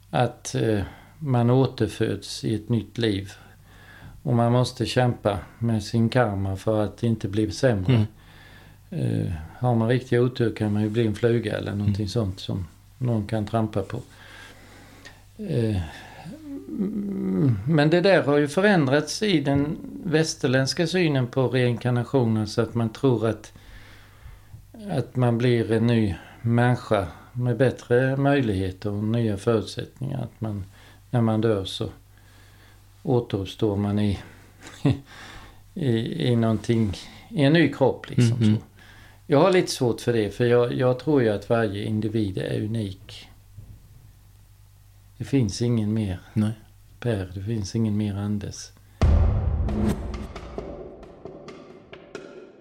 att 0.09 0.55
eh, 0.55 0.79
man 1.19 1.49
återföds 1.49 2.43
i 2.43 2.55
ett 2.55 2.69
nytt 2.69 2.97
liv. 2.97 3.31
Och 4.25 4.33
man 4.33 4.51
måste 4.51 4.85
kämpa 4.85 5.39
med 5.59 5.83
sin 5.83 6.09
karma 6.09 6.55
för 6.55 6.83
att 6.83 7.03
inte 7.03 7.27
bli 7.27 7.51
sämre. 7.51 7.93
Mm. 7.93 8.05
Eh, 8.89 9.31
har 9.57 9.75
man 9.75 9.87
riktig 9.87 10.21
otur 10.21 10.55
kan 10.55 10.73
man 10.73 10.81
ju 10.81 10.89
bli 10.89 11.07
en 11.07 11.15
fluga 11.15 11.57
eller 11.57 11.71
någonting 11.71 11.95
Mm. 11.95 12.07
sånt 12.07 12.39
som 12.39 12.67
någon 12.97 13.27
kan 13.27 13.45
trampa 13.45 13.81
på. 13.81 13.99
Mm, 15.37 15.79
men 17.67 17.89
det 17.89 18.01
där 18.01 18.23
har 18.23 18.37
ju 18.37 18.47
förändrats 18.47 19.23
i 19.23 19.39
den 19.39 19.77
västerländska 20.03 20.87
synen 20.87 21.27
på 21.27 21.47
reinkarnationen 21.47 22.47
så 22.47 22.61
att 22.61 22.75
man 22.75 22.89
tror 22.89 23.27
att, 23.27 23.53
att 24.91 25.15
man 25.15 25.37
blir 25.37 25.71
en 25.71 25.87
ny 25.87 26.15
människa 26.41 27.07
med 27.33 27.57
bättre 27.57 28.17
möjligheter 28.17 28.91
och 28.91 29.03
nya 29.03 29.37
förutsättningar. 29.37 30.23
Att 30.23 30.41
man, 30.41 30.65
när 31.09 31.21
man 31.21 31.41
dör 31.41 31.65
så 31.65 31.89
återuppstår 33.05 33.75
man 33.75 33.99
i, 33.99 34.19
i, 35.73 36.27
i 36.27 36.35
någonting, 36.35 36.93
i 37.29 37.43
en 37.43 37.53
ny 37.53 37.73
kropp 37.73 38.09
liksom. 38.09 38.37
Mhm. 38.37 38.55
Så. 38.55 38.61
Jag 39.27 39.39
har 39.39 39.51
lite 39.51 39.71
svårt 39.71 40.01
för 40.01 40.13
det 40.13 40.35
för 40.35 40.45
jag, 40.45 40.73
jag 40.73 40.99
tror 40.99 41.21
ju 41.21 41.29
att 41.29 41.49
varje 41.49 41.83
individ 41.83 42.37
är 42.37 42.61
unik. 42.61 43.29
Det 45.17 45.23
finns 45.23 45.61
ingen 45.61 45.93
mer 45.93 46.19
Nej. 46.33 46.51
Per, 46.99 47.31
det 47.33 47.41
finns 47.41 47.75
ingen 47.75 47.97
mer 47.97 48.15
Anders. 48.15 48.69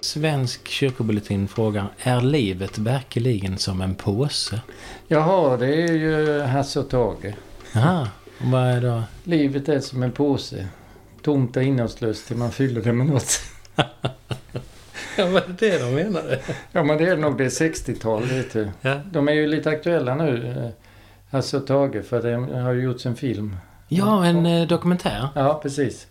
Svensk 0.01 0.69
kyrkobulletin 0.69 1.49
frågar, 1.49 1.87
är 1.99 2.21
livet 2.21 2.79
verkligen 2.79 3.59
som 3.59 3.81
en 3.81 3.95
påse? 3.95 4.61
Jaha, 5.09 5.57
det 5.57 5.83
är 5.83 5.93
ju 5.93 6.41
Hasse 6.41 6.81
och 6.81 6.91
Tage. 6.91 7.35
Aha, 7.77 8.09
och 8.41 8.47
vad 8.47 8.63
är 8.63 8.81
då? 8.81 9.03
Livet 9.25 9.69
är 9.69 9.81
som 9.81 10.03
en 10.03 10.13
påse. 10.13 10.69
Tomt 11.23 11.57
och 11.57 11.63
innehållslöst 11.63 12.27
till 12.27 12.37
man 12.37 12.53
fyller 12.53 12.81
det 12.81 12.93
med 12.93 13.07
något. 13.07 13.41
Ja, 15.17 15.27
vad 15.27 15.43
är 15.43 15.57
det 15.59 15.79
de 15.79 15.95
menade? 15.95 16.41
Ja 16.73 16.83
men 16.83 16.99
det 16.99 17.09
är 17.09 17.17
nog 17.17 17.39
det 17.39 17.49
60-tal 17.49 18.23
vet 18.23 18.53
du. 18.53 18.69
Ja. 18.81 19.01
De 19.13 19.29
är 19.29 19.33
ju 19.33 19.47
lite 19.47 19.71
aktuella 19.71 20.15
nu, 20.15 20.73
Hasse 21.31 21.57
och 21.57 21.67
Tage, 21.67 22.05
för 22.05 22.23
det 22.23 22.59
har 22.61 22.73
ju 22.73 22.83
gjorts 22.83 23.07
en 23.07 23.17
film. 23.17 23.57
Ja, 23.89 24.25
en 24.25 24.47
eh, 24.47 24.67
dokumentär. 24.69 25.29
Ja, 25.35 25.61
precis. 25.63 26.07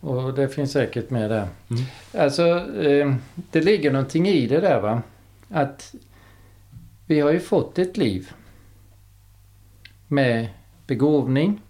Och 0.00 0.34
det 0.34 0.48
finns 0.48 0.72
säkert 0.72 1.10
med 1.10 1.30
där. 1.30 1.48
Mm. 1.70 1.82
Alltså, 2.18 2.46
eh, 2.82 3.14
det 3.50 3.60
ligger 3.60 3.90
någonting 3.90 4.28
i 4.28 4.46
det 4.46 4.60
där 4.60 4.80
va. 4.80 5.02
Att 5.50 5.94
vi 7.06 7.20
har 7.20 7.32
ju 7.32 7.40
fått 7.40 7.78
ett 7.78 7.96
liv 7.96 8.32
med 10.08 10.48
begåvning, 10.86 11.62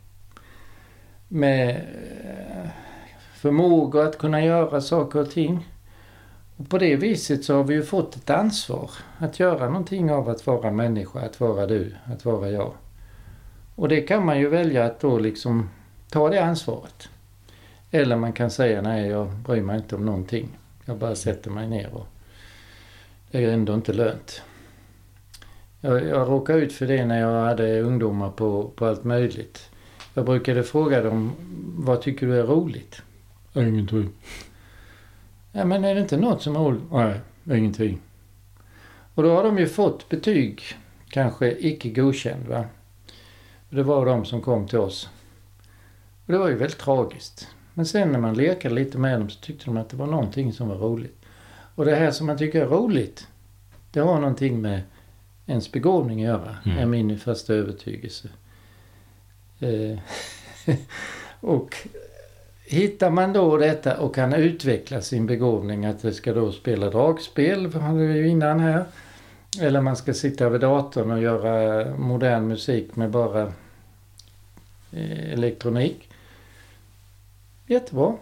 med 1.28 1.70
eh, 2.24 2.70
förmåga 3.34 4.02
att 4.02 4.18
kunna 4.18 4.44
göra 4.44 4.80
saker 4.80 5.20
och 5.20 5.30
ting. 5.30 5.68
Och 6.56 6.68
på 6.68 6.78
det 6.78 6.96
viset 6.96 7.44
så 7.44 7.56
har 7.56 7.64
vi 7.64 7.74
ju 7.74 7.82
fått 7.82 8.16
ett 8.16 8.30
ansvar 8.30 8.90
att 9.18 9.40
göra 9.40 9.66
någonting 9.66 10.10
av 10.12 10.28
att 10.28 10.46
vara 10.46 10.70
människa, 10.70 11.20
att 11.20 11.40
vara 11.40 11.66
du, 11.66 11.94
att 12.04 12.24
vara 12.24 12.50
jag. 12.50 12.72
Och 13.74 13.88
det 13.88 14.00
kan 14.00 14.26
man 14.26 14.38
ju 14.38 14.48
välja 14.48 14.84
att 14.84 15.00
då 15.00 15.18
liksom 15.18 15.70
ta 16.10 16.28
det 16.28 16.44
ansvaret. 16.44 17.08
Eller 17.90 18.16
man 18.16 18.32
kan 18.32 18.50
säga 18.50 18.82
nej, 18.82 19.08
jag 19.08 19.28
bryr 19.28 19.62
mig 19.62 19.76
inte 19.76 19.94
om 19.94 20.06
någonting. 20.06 20.48
Jag 20.84 20.96
bara 20.96 21.14
sätter 21.14 21.50
mig 21.50 21.68
ner 21.68 21.94
och 21.94 22.06
det 23.30 23.44
är 23.44 23.52
ändå 23.52 23.74
inte 23.74 23.92
lönt. 23.92 24.42
Jag, 25.80 26.06
jag 26.06 26.28
råkade 26.28 26.58
ut 26.58 26.72
för 26.72 26.86
det 26.86 27.04
när 27.04 27.20
jag 27.20 27.44
hade 27.44 27.80
ungdomar 27.80 28.30
på, 28.30 28.70
på 28.76 28.86
allt 28.86 29.04
möjligt. 29.04 29.70
Jag 30.14 30.24
brukade 30.24 30.62
fråga 30.62 31.02
dem, 31.02 31.32
vad 31.78 32.02
tycker 32.02 32.26
du 32.26 32.38
är 32.38 32.42
roligt? 32.46 33.02
Ingenting. 33.54 34.10
Ja, 35.52 35.64
men 35.64 35.84
är 35.84 35.94
det 35.94 36.00
inte 36.00 36.16
något 36.16 36.42
som 36.42 36.56
är 36.56 36.60
roligt? 36.60 36.82
Nej, 36.90 37.20
ingenting. 37.58 38.00
Och 39.14 39.22
då 39.22 39.34
har 39.34 39.44
de 39.44 39.58
ju 39.58 39.66
fått 39.66 40.08
betyg, 40.08 40.62
kanske 41.08 41.56
icke 41.58 41.88
godkänd 41.88 42.46
va. 42.46 42.64
Det 43.68 43.82
var 43.82 44.06
de 44.06 44.24
som 44.24 44.42
kom 44.42 44.66
till 44.66 44.78
oss. 44.78 45.08
Och 46.26 46.32
det 46.32 46.38
var 46.38 46.48
ju 46.48 46.54
väldigt 46.54 46.78
tragiskt. 46.78 47.48
Men 47.74 47.86
sen 47.86 48.12
när 48.12 48.18
man 48.18 48.34
lekade 48.34 48.74
lite 48.74 48.98
med 48.98 49.20
dem 49.20 49.30
så 49.30 49.40
tyckte 49.40 49.64
de 49.64 49.76
att 49.76 49.88
det 49.88 49.96
var 49.96 50.06
någonting 50.06 50.52
som 50.52 50.68
var 50.68 50.76
roligt. 50.76 51.16
Och 51.74 51.84
det 51.84 51.94
här 51.96 52.10
som 52.10 52.26
man 52.26 52.38
tycker 52.38 52.62
är 52.62 52.66
roligt, 52.66 53.28
det 53.90 54.00
har 54.00 54.20
någonting 54.20 54.60
med 54.60 54.82
ens 55.46 55.72
begåvning 55.72 56.24
att 56.24 56.28
göra, 56.28 56.56
Mm. 56.64 56.78
är 56.78 56.86
min 56.86 57.18
fasta 57.18 57.54
övertygelse. 57.54 58.28
Eh, 59.60 59.98
och 61.40 61.76
hittar 62.66 63.10
man 63.10 63.32
då 63.32 63.56
detta 63.56 64.00
och 64.00 64.14
kan 64.14 64.32
utveckla 64.34 65.00
sin 65.00 65.26
begåvning, 65.26 65.84
att 65.86 66.02
det 66.02 66.12
ska 66.12 66.32
då 66.32 66.52
spela 66.52 66.90
dragspel, 66.90 67.74
hade 67.74 68.06
vi 68.06 68.14
ju 68.18 68.28
innan 68.28 68.60
här. 68.60 68.84
Eller 69.60 69.80
man 69.80 69.96
ska 69.96 70.14
sitta 70.14 70.48
vid 70.48 70.60
datorn 70.60 71.10
och 71.10 71.22
göra 71.22 71.84
modern 71.96 72.48
musik 72.48 72.96
med 72.96 73.10
bara 73.10 73.42
eh, 74.92 75.32
elektronik. 75.32 76.08
Jättebra. 77.66 78.14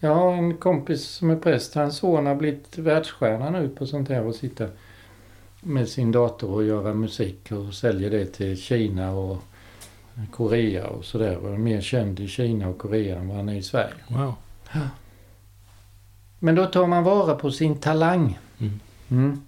Jag 0.00 0.14
har 0.14 0.32
en 0.32 0.56
kompis 0.56 1.04
som 1.04 1.30
är 1.30 1.36
präst. 1.36 1.74
Hans 1.74 1.96
son 1.96 2.26
har 2.26 2.34
blivit 2.34 2.78
världsstjärna 2.78 3.50
nu 3.50 3.68
på 3.68 3.86
sånt 3.86 4.08
här 4.08 4.22
och 4.26 4.34
sitta 4.34 4.66
med 5.60 5.88
sin 5.88 6.12
dator 6.12 6.50
och 6.50 6.64
göra 6.64 6.94
musik 6.94 7.52
och 7.52 7.74
säljer 7.74 8.10
det 8.10 8.26
till 8.26 8.62
Kina 8.62 9.10
och 9.12 9.42
Korea 10.32 10.86
och 10.86 11.04
sådär. 11.04 11.36
Och 11.36 11.52
är 11.52 11.56
mer 11.58 11.80
känd 11.80 12.20
i 12.20 12.28
Kina 12.28 12.68
och 12.68 12.78
Korea 12.78 13.18
än 13.18 13.28
vad 13.28 13.36
han 13.36 13.48
är 13.48 13.54
i 13.54 13.62
Sverige. 13.62 13.94
Wow. 14.08 14.34
Men 16.38 16.54
då 16.54 16.66
tar 16.66 16.86
man 16.86 17.04
vara 17.04 17.34
på 17.34 17.50
sin 17.50 17.76
talang. 17.76 18.38
Mm. 18.58 18.80
Mm. 19.10 19.40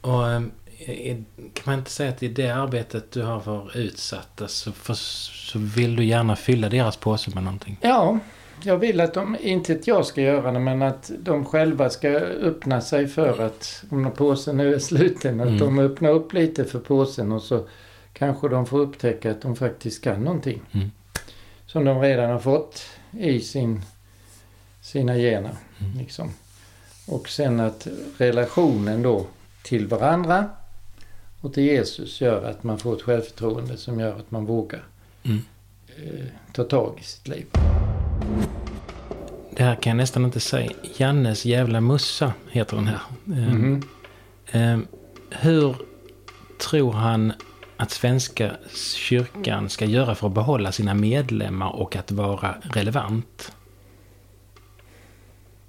Och 0.00 0.28
eh, 0.30 0.42
i- 0.90 1.24
kan 1.36 1.62
man 1.66 1.78
inte 1.78 1.90
säga 1.90 2.10
att 2.10 2.22
i 2.22 2.28
det 2.28 2.50
arbetet 2.50 3.12
du 3.12 3.22
har 3.22 3.40
för 3.40 3.76
utsatta 3.78 4.48
så, 4.48 4.72
för, 4.72 4.94
så 4.94 5.58
vill 5.58 5.96
du 5.96 6.04
gärna 6.04 6.36
fylla 6.36 6.68
deras 6.68 6.96
påse 6.96 7.30
med 7.34 7.44
någonting? 7.44 7.76
Ja, 7.80 8.18
jag 8.62 8.76
vill 8.76 9.00
att 9.00 9.14
de, 9.14 9.36
inte 9.40 9.72
att 9.72 9.86
jag 9.86 10.06
ska 10.06 10.20
göra 10.20 10.52
det, 10.52 10.58
men 10.58 10.82
att 10.82 11.10
de 11.18 11.44
själva 11.44 11.90
ska 11.90 12.08
öppna 12.18 12.80
sig 12.80 13.06
för 13.06 13.40
att, 13.46 13.84
om 13.90 14.10
påsen 14.16 14.56
nu 14.56 14.74
är 14.74 14.78
sluten, 14.78 15.40
att 15.40 15.46
Mm. 15.46 15.58
de 15.58 15.78
öppnar 15.78 16.10
upp 16.10 16.32
lite 16.32 16.64
för 16.64 16.78
påsen 16.78 17.32
och 17.32 17.42
så 17.42 17.66
kanske 18.12 18.48
de 18.48 18.66
får 18.66 18.78
upptäcka 18.78 19.30
att 19.30 19.40
de 19.42 19.56
faktiskt 19.56 20.04
kan 20.04 20.24
någonting. 20.24 20.60
Mm. 20.72 20.90
Som 21.66 21.84
de 21.84 22.00
redan 22.00 22.30
har 22.30 22.38
fått 22.38 22.82
i 23.12 23.40
sin, 23.40 23.82
sina 24.80 25.14
gener. 25.14 25.54
Mm. 25.80 25.98
Liksom. 25.98 26.30
Och 27.06 27.28
sen 27.28 27.60
att 27.60 27.86
relationen 28.18 29.02
då 29.02 29.26
till 29.62 29.86
varandra 29.86 30.50
och 31.40 31.54
till 31.54 31.62
Jesus 31.62 32.20
gör 32.20 32.44
att 32.44 32.64
man 32.64 32.78
får 32.78 32.96
ett 32.96 33.02
självförtroende 33.02 33.76
som 33.76 34.00
gör 34.00 34.16
att 34.16 34.30
man 34.30 34.46
vågar 34.46 34.82
Mm. 35.24 35.38
eh, 35.96 36.24
ta 36.52 36.64
tag 36.64 36.98
i 37.00 37.04
sitt 37.04 37.28
liv. 37.28 37.46
Det 39.56 39.64
här 39.64 39.74
kan 39.74 39.90
jag 39.90 39.96
nästan 39.96 40.24
inte 40.24 40.40
säga. 40.40 40.70
Jannes 40.96 41.44
jävla 41.44 41.80
mussa 41.80 42.32
heter 42.50 42.76
den 42.76 42.86
här. 42.86 43.00
Mhm. 43.24 43.82
eh, 44.52 44.78
hur 45.30 45.76
tror 46.70 46.92
han 46.92 47.32
att 47.76 47.90
Svenska 47.90 48.50
kyrkan 48.96 49.68
ska 49.68 49.84
göra 49.84 50.14
för 50.14 50.26
att 50.26 50.34
behålla 50.34 50.72
sina 50.72 50.94
medlemmar 50.94 51.76
och 51.76 51.96
att 51.96 52.10
vara 52.10 52.54
relevant? 52.62 53.52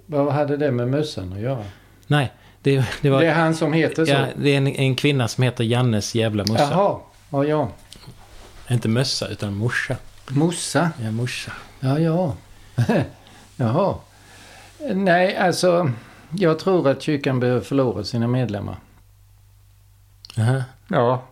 Vad 0.06 0.32
hade 0.32 0.56
det 0.56 0.70
med 0.70 0.88
mössan 0.88 1.32
att 1.32 1.40
göra? 1.40 1.64
Nej, 2.06 2.32
det, 2.62 2.84
det 3.00 3.10
var... 3.10 3.20
Det 3.20 3.26
är 3.26 3.34
han 3.34 3.54
som 3.54 3.72
heter 3.72 4.04
så? 4.04 4.12
ja, 4.12 4.26
det 4.36 4.50
är 4.50 4.56
en, 4.56 4.66
en 4.66 4.94
kvinna 4.94 5.28
som 5.28 5.44
heter 5.44 5.64
Jannes 5.64 6.14
jävla 6.14 6.44
mussa. 6.44 6.68
Jaha, 6.70 6.98
ja 7.30 7.44
ja. 7.44 7.70
Inte 8.70 8.88
mössa, 8.88 9.28
utan 9.28 9.54
morsa. 9.54 9.96
Mossa? 10.28 10.90
Ja, 11.02 11.10
morsa. 11.10 11.52
Ja, 11.80 11.98
ja. 11.98 12.34
Jaha. 13.56 13.94
Nej, 14.94 15.36
alltså 15.36 15.92
jag 16.30 16.58
tror 16.58 16.88
att 16.88 17.02
kyrkan 17.02 17.40
behöver 17.40 17.60
förlora 17.60 18.04
sina 18.04 18.26
medlemmar. 18.26 18.76
Aha. 20.38 20.62
Ja. 20.88 21.22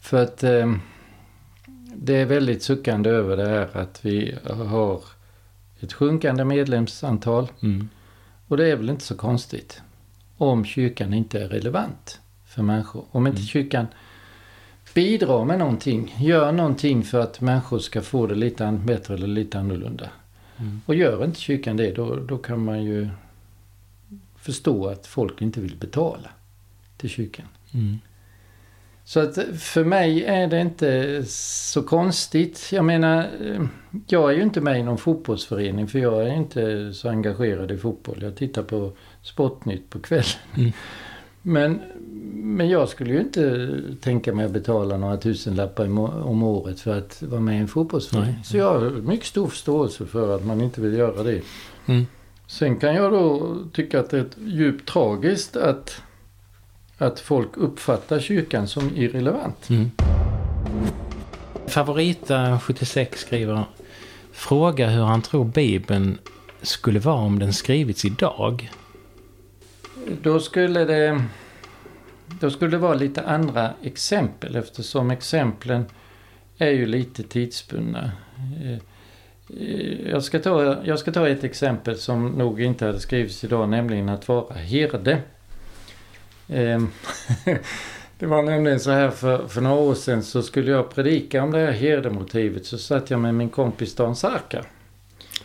För 0.00 0.22
att 0.22 0.42
eh, 0.42 0.72
det 1.94 2.16
är 2.16 2.26
väldigt 2.26 2.62
suckande 2.62 3.10
över 3.10 3.36
det 3.36 3.48
här 3.48 3.76
att 3.76 4.04
vi 4.04 4.38
har 4.68 5.02
ett 5.80 5.92
sjunkande 5.92 6.44
medlemsantal. 6.44 7.48
Mm. 7.62 7.88
Och 8.48 8.56
det 8.56 8.68
är 8.68 8.76
väl 8.76 8.90
inte 8.90 9.04
så 9.04 9.16
konstigt 9.16 9.82
om 10.36 10.64
kyrkan 10.64 11.14
inte 11.14 11.42
är 11.42 11.48
relevant 11.48 12.20
för 12.46 12.62
människor. 12.62 13.04
Om 13.10 13.26
inte 13.26 13.38
Mm. 13.40 13.46
kyrkan 13.46 13.86
bidrar 14.94 15.44
med 15.44 15.58
någonting, 15.58 16.14
gör 16.18 16.52
någonting 16.52 17.02
för 17.02 17.20
att 17.20 17.40
människor 17.40 17.78
ska 17.78 18.02
få 18.02 18.26
det 18.26 18.34
lite 18.34 18.80
bättre 18.84 19.14
eller 19.14 19.26
lite 19.26 19.58
annorlunda. 19.58 20.10
Mm. 20.56 20.80
Och 20.86 20.94
gör 20.94 21.24
inte 21.24 21.40
kyrkan 21.40 21.76
det, 21.76 21.90
då, 21.90 22.16
då 22.16 22.38
kan 22.38 22.64
man 22.64 22.84
ju 22.84 23.08
förstå 24.36 24.86
att 24.86 25.06
folk 25.06 25.42
inte 25.42 25.60
vill 25.60 25.76
betala 25.76 26.28
till 26.96 27.10
kyrkan. 27.10 27.46
Mm. 27.74 27.98
Så 29.04 29.20
att 29.20 29.38
för 29.58 29.84
mig 29.84 30.24
är 30.24 30.46
det 30.46 30.60
inte 30.60 31.22
så 31.26 31.82
konstigt. 31.82 32.68
Jag 32.72 32.84
menar, 32.84 33.28
jag 34.06 34.30
är 34.30 34.36
ju 34.36 34.42
inte 34.42 34.60
med 34.60 34.80
i 34.80 34.82
någon 34.82 34.98
fotbollsförening 34.98 35.88
för 35.88 35.98
jag 35.98 36.22
är 36.22 36.34
inte 36.34 36.94
så 36.94 37.08
engagerad 37.08 37.70
i 37.70 37.78
fotboll. 37.78 38.22
Jag 38.22 38.36
tittar 38.36 38.62
på 38.62 38.92
Sportnytt 39.22 39.90
på 39.90 39.98
kvällen. 39.98 40.24
Mm. 40.56 40.72
Men, 41.42 41.80
men 42.32 42.68
jag 42.68 42.88
skulle 42.88 43.12
ju 43.12 43.20
inte 43.20 43.68
tänka 44.00 44.34
mig 44.34 44.44
att 44.44 44.50
betala 44.50 44.96
några 44.96 45.16
tusenlappar 45.16 45.84
om 46.26 46.42
året 46.42 46.80
för 46.80 46.98
att 46.98 47.22
vara 47.22 47.40
med 47.40 47.54
i 47.56 47.58
en 47.58 47.68
fotbollsförening. 47.68 48.44
Så 48.44 48.56
jag 48.56 48.80
har 48.80 48.90
mycket 48.90 49.26
stor 49.26 49.48
förståelse 49.48 50.06
för 50.06 50.36
att 50.36 50.44
man 50.44 50.60
inte 50.60 50.80
vill 50.80 50.94
göra 50.94 51.22
det. 51.22 51.42
Mm. 51.86 52.06
Sen 52.46 52.76
kan 52.76 52.94
jag 52.94 53.12
då 53.12 53.56
tycka 53.72 54.00
att 54.00 54.10
det 54.10 54.18
är 54.18 54.26
djupt 54.44 54.88
tragiskt 54.88 55.56
att, 55.56 56.02
att 56.98 57.20
folk 57.20 57.56
uppfattar 57.56 58.20
kyrkan 58.20 58.68
som 58.68 58.90
irrelevant. 58.96 59.70
Mm. 59.70 59.90
Favorita 61.66 62.60
76 62.60 63.20
skriver 63.20 63.64
Fråga 64.32 64.88
hur 64.88 65.02
han 65.02 65.22
tror 65.22 65.44
Bibeln 65.44 66.18
skulle 66.62 66.98
vara 66.98 67.16
om 67.16 67.38
den 67.38 67.52
skrivits 67.52 68.04
idag. 68.04 68.70
Då 70.22 70.40
skulle 70.40 70.84
det, 70.84 71.24
då 72.40 72.50
skulle 72.50 72.70
det 72.70 72.78
vara 72.78 72.94
lite 72.94 73.22
andra 73.22 73.70
exempel 73.82 74.56
eftersom 74.56 75.10
exemplen 75.10 75.84
är 76.58 76.70
ju 76.70 76.86
lite 76.86 77.22
tidsbundna. 77.22 78.10
Eh, 78.64 78.72
eh, 79.60 80.10
Jag 80.10 80.22
ska, 80.24 80.38
ta, 80.38 80.76
jag 80.84 80.98
ska 80.98 81.12
ta 81.12 81.28
ett 81.28 81.44
exempel 81.44 81.96
som 81.98 82.26
nog 82.28 82.60
inte 82.62 82.86
hade 82.86 83.00
skrivits 83.00 83.44
idag, 83.44 83.68
nämligen 83.68 84.08
att 84.08 84.28
vara 84.28 84.54
herde. 84.54 85.18
Ehm, 86.48 86.88
Det 88.18 88.26
var 88.26 88.42
nämligen 88.42 88.80
så 88.80 88.90
här 88.90 89.10
för, 89.10 89.46
för 89.48 89.60
några 89.60 89.76
år 89.80 89.94
sedan 89.94 90.22
så 90.22 90.42
skulle 90.42 90.70
jag 90.70 90.94
predika 90.94 91.42
om 91.42 91.50
det 91.50 91.58
här 91.58 91.72
herdemotivet 91.72 92.66
så 92.66 92.78
satt 92.78 93.10
jag 93.10 93.20
med 93.20 93.34
min 93.34 93.48
kompis 93.48 93.94
Dan 93.94 94.16
Sarka 94.16 94.64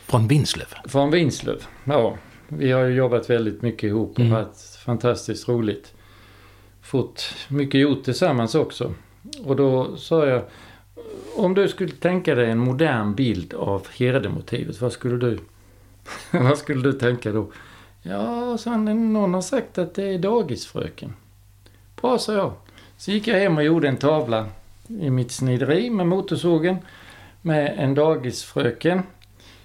Från 0.06 0.28
Vinslöv. 0.28 0.68
från 0.86 1.12
Vinslöv. 1.12 1.64
Ja, 1.84 2.18
vi 2.48 2.72
har 2.72 2.84
ju 2.84 2.96
jobbat 2.96 3.30
väldigt 3.30 3.62
mycket 3.62 3.84
ihop 3.84 4.12
och 4.12 4.20
Mm. 4.20 4.32
varit 4.34 4.58
fantastiskt 4.86 5.48
roligt. 5.48 5.94
Fått 6.86 7.36
mycket 7.48 7.82
gjort 7.82 8.04
tillsammans 8.04 8.56
också. 8.56 8.94
Och 9.46 9.56
då 9.56 9.98
sa 9.98 10.28
jag, 10.28 10.42
om 11.36 11.54
du 11.54 11.68
skulle 11.68 11.92
tänka 11.92 12.36
dig 12.36 12.52
en 12.52 12.58
modern 12.58 13.16
bild 13.16 13.54
av 13.54 13.88
herdemotivet, 13.98 14.82
vad 14.82 14.92
skulle 14.92 15.18
du, 15.18 15.40
vad 16.32 16.58
skulle 16.58 16.82
du 16.82 16.94
tänka 16.94 17.32
då? 17.32 17.48
Ja, 18.02 18.58
sa 18.58 18.70
han, 18.70 19.14
någon 19.14 19.34
har 19.34 19.42
sagt 19.42 19.78
att 19.78 19.96
det 19.96 20.04
är 20.04 20.20
dagisfröken. 20.20 21.14
Bra, 22.02 22.18
sa 22.18 22.34
jag. 22.34 22.54
Så 22.98 23.12
gick 23.12 23.28
jag 23.28 23.40
hem 23.40 23.58
och 23.58 23.64
gjorde 23.64 23.88
en 23.88 23.98
tavla 23.98 24.48
i 24.88 25.10
mitt 25.10 25.32
snideri 25.32 25.90
med 25.90 26.08
motorsågen 26.08 26.78
med 27.42 27.76
en 27.78 27.96
dagisfröken 27.96 29.02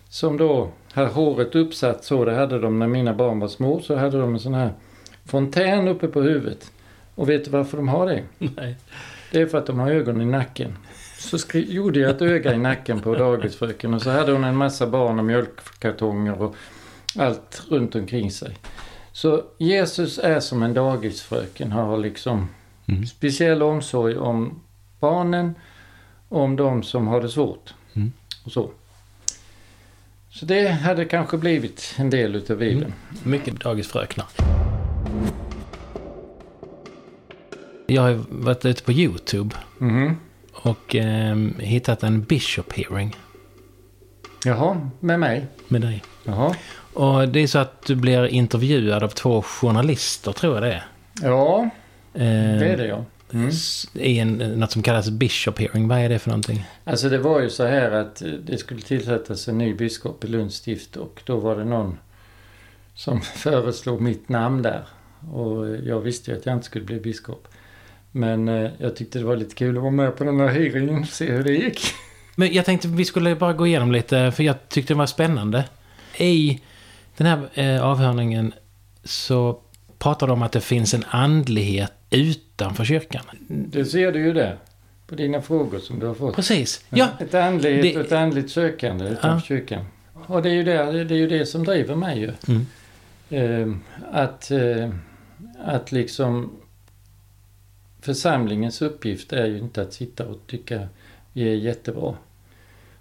som 0.08 0.36
då 0.36 0.68
hade 0.92 1.08
håret 1.08 1.54
uppsatt 1.54 2.04
så, 2.04 2.24
det 2.24 2.34
hade 2.34 2.58
de 2.58 2.78
när 2.78 2.86
mina 2.86 3.14
barn 3.14 3.40
var 3.40 3.48
små, 3.48 3.80
så 3.80 3.96
hade 3.96 4.20
de 4.20 4.34
en 4.34 4.40
sån 4.40 4.54
här 4.54 4.72
fontän 5.24 5.88
uppe 5.88 6.08
på 6.08 6.22
huvudet. 6.22 6.72
Och 7.20 7.28
vet 7.28 7.44
du 7.44 7.50
varför 7.50 7.76
de 7.76 7.88
har 7.88 8.06
det? 8.06 8.22
Nej. 8.56 8.76
Det 9.32 9.40
är 9.40 9.46
för 9.46 9.58
att 9.58 9.66
de 9.66 9.78
har 9.78 9.90
ögon 9.90 10.20
i 10.20 10.24
nacken. 10.24 10.76
Så 11.18 11.38
skri- 11.38 11.72
gjorde 11.72 12.00
jag 12.00 12.10
ett 12.10 12.22
öga 12.22 12.54
i 12.54 12.58
nacken 12.58 13.00
på 13.00 13.14
dagisfröken 13.14 13.94
och 13.94 14.02
så 14.02 14.10
hade 14.10 14.32
hon 14.32 14.44
en 14.44 14.56
massa 14.56 14.86
barn 14.86 15.18
och 15.18 15.24
mjölkkartonger 15.24 16.42
och 16.42 16.54
allt 17.18 17.62
runt 17.70 17.94
omkring 17.94 18.30
sig. 18.30 18.56
Så 19.12 19.44
Jesus 19.58 20.18
är 20.18 20.40
som 20.40 20.62
en 20.62 20.74
dagisfröken, 20.74 21.72
har 21.72 21.96
liksom 21.98 22.48
Mm. 22.86 23.06
speciell 23.06 23.62
omsorg 23.62 24.16
om 24.18 24.60
barnen, 25.00 25.54
om 26.28 26.56
de 26.56 26.82
som 26.82 27.06
har 27.08 27.20
det 27.20 27.28
svårt. 27.28 27.74
Mm. 27.94 28.12
Och 28.44 28.52
så. 28.52 28.70
Så 30.30 30.44
det 30.46 30.68
hade 30.68 31.04
kanske 31.04 31.36
blivit 31.38 31.94
en 31.98 32.10
del 32.10 32.34
utav 32.36 32.56
Bibeln. 32.58 32.92
Mycket 33.24 33.60
dagisfröknar. 33.60 34.26
Jag 37.94 38.02
har 38.02 38.20
varit 38.28 38.64
ute 38.64 38.82
på 38.82 38.92
YouTube 38.92 39.54
Mhm. 39.78 40.16
och 40.52 40.96
eh, 40.96 41.36
hittat 41.58 42.02
en 42.02 42.22
Bishop 42.22 42.72
hearing 42.72 43.16
Jaha, 44.44 44.90
med 45.00 45.20
mig? 45.20 45.46
med 45.68 45.80
dig. 45.80 46.02
Jaha. 46.24 46.54
Och 46.94 47.28
det 47.28 47.40
är 47.40 47.46
så 47.46 47.58
att 47.58 47.86
du 47.86 47.94
blir 47.94 48.26
intervjuad 48.26 49.02
av 49.02 49.08
två 49.08 49.42
journalister, 49.42 50.32
tror 50.32 50.54
jag 50.54 50.62
det 50.62 50.72
är. 50.72 50.84
Ja, 51.22 51.70
Eh, 52.14 52.20
det 52.58 52.66
är 52.68 52.76
det 52.76 52.86
ja. 52.86 53.04
Mm. 53.32 53.50
I 53.94 54.18
en, 54.18 54.32
något 54.38 54.72
som 54.72 54.82
kallas 54.82 55.10
Bishop 55.10 55.58
hearing. 55.58 55.88
Vad 55.88 55.98
är 55.98 56.08
det 56.08 56.18
för 56.18 56.28
någonting? 56.30 56.64
Alltså 56.84 57.08
det 57.08 57.18
var 57.18 57.40
ju 57.40 57.50
så 57.50 57.66
här 57.66 57.90
att 57.90 58.22
eh, 58.22 58.28
det 58.28 58.58
skulle 58.58 58.80
tillsättas 58.80 59.48
en 59.48 59.58
ny 59.58 59.74
biskop 59.74 60.24
i 60.24 60.26
Lunds 60.28 60.54
stift 60.56 60.96
och 60.96 61.22
då 61.24 61.36
var 61.36 61.56
det 61.56 61.64
någon 61.64 61.98
som 62.94 63.20
föreslog 63.36 64.00
mitt 64.00 64.28
namn 64.28 64.62
där. 64.62 64.84
Och 65.32 65.66
eh, 65.68 65.74
jag 65.84 66.00
visste 66.00 66.30
ju 66.30 66.36
att 66.36 66.46
jag 66.46 66.54
inte 66.54 66.66
skulle 66.66 66.84
bli 66.84 67.00
biskop. 67.00 67.48
Men 68.12 68.48
eh, 68.48 68.70
jag 68.78 68.96
tyckte 68.96 69.18
det 69.18 69.24
var 69.24 69.36
lite 69.36 69.54
kul 69.54 69.76
att 69.76 69.82
vara 69.82 69.92
med 69.92 70.16
på 70.16 70.24
den 70.24 70.40
här 70.40 70.48
hearingen 70.48 70.98
och 71.00 71.06
se 71.06 71.32
hur 71.32 71.44
det 71.44 71.52
gick. 71.52 71.80
Men 72.36 72.52
jag 72.52 72.64
tänkte 72.64 72.88
vi 72.88 73.04
skulle 73.04 73.34
bara 73.36 73.52
gå 73.52 73.66
igenom 73.66 73.92
lite, 73.92 74.32
för 74.32 74.42
jag 74.42 74.68
tyckte 74.68 74.94
det 74.94 74.98
var 74.98 75.06
spännande. 75.06 75.64
I 76.18 76.60
den 77.16 77.26
här 77.26 77.48
eh, 77.54 77.82
avhörningen 77.86 78.52
så 79.04 79.60
pratar 79.98 80.26
de 80.26 80.32
om 80.32 80.42
att 80.42 80.52
det 80.52 80.60
finns 80.60 80.94
en 80.94 81.04
andlighet 81.08 81.92
utanför 82.10 82.84
kyrkan. 82.84 83.22
Det 83.48 83.84
ser 83.84 84.12
du 84.12 84.20
ju 84.20 84.32
där. 84.32 84.56
På 85.06 85.14
dina 85.14 85.42
frågor 85.42 85.78
som 85.78 85.98
du 85.98 86.06
har 86.06 86.14
fått. 86.14 86.36
Precis. 86.36 86.84
Ja, 86.90 87.08
Ett 87.20 87.34
andligt 87.34 87.82
Det- 87.82 87.96
och 87.96 88.04
ett 88.06 88.12
andligt 88.12 88.50
sökande 88.50 89.04
utanför 89.04 89.28
Ja. 89.28 89.40
kyrkan. 89.40 89.84
Och 90.26 90.42
det 90.42 90.48
är, 90.50 90.54
ju 90.54 90.62
det, 90.62 91.04
det 91.04 91.14
är 91.14 91.18
ju 91.18 91.28
det 91.28 91.46
som 91.46 91.64
driver 91.64 91.94
mig 91.96 92.18
ju. 92.18 92.32
Mm. 92.48 92.66
Eh, 93.30 93.76
att, 94.12 94.50
eh, 94.50 94.90
att 95.64 95.92
liksom 95.92 96.52
församlingens 98.00 98.82
uppgift 98.82 99.32
är 99.32 99.46
ju 99.46 99.58
inte 99.58 99.82
att 99.82 99.92
sitta 99.92 100.26
och 100.26 100.38
tycka 100.46 100.88
vi 101.32 101.42
är 101.48 101.54
jättebra 101.54 102.14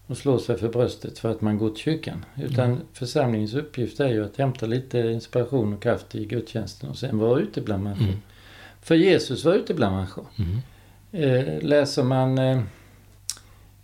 och 0.07 0.17
slå 0.17 0.39
sig 0.39 0.57
för 0.57 0.69
bröstet 0.69 1.19
för 1.19 1.31
att 1.31 1.41
man 1.41 1.57
går 1.57 1.69
till 1.69 1.83
kyrkan. 1.83 2.25
Utan 2.37 2.65
Mm. 2.65 2.79
församlingens 2.93 3.53
uppgift 3.53 3.99
är 3.99 4.07
ju 4.09 4.25
att 4.25 4.37
hämta 4.37 4.65
lite 4.65 4.97
inspiration 4.99 5.73
och 5.73 5.81
kraft 5.83 6.15
i 6.15 6.25
gudstjänsten 6.25 6.89
och 6.89 6.97
sen 6.97 7.17
vara 7.17 7.39
ute 7.39 7.61
bland 7.61 7.83
människor. 7.83 8.03
Mm. 8.05 8.19
För 8.81 8.95
Jesus 8.95 9.45
var 9.45 9.53
ute 9.53 9.73
bland 9.73 9.95
människor. 9.95 10.25
Mm. 10.37 10.57
Eh, 11.11 11.61
läser 11.63 12.03
man 12.03 12.37
eh, 12.37 12.61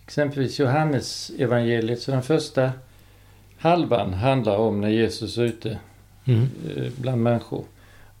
exempelvis 0.04 0.58
Johannes 0.60 1.30
evangeliet 1.38 2.00
så 2.02 2.10
den 2.10 2.22
första 2.22 2.70
halvan 3.58 4.14
handlar 4.14 4.56
om 4.56 4.80
när 4.80 4.88
Jesus 4.88 5.38
är 5.38 5.42
ute 5.42 5.78
Mm. 6.24 6.48
eh, 6.76 6.92
bland 6.96 7.22
människor. 7.22 7.64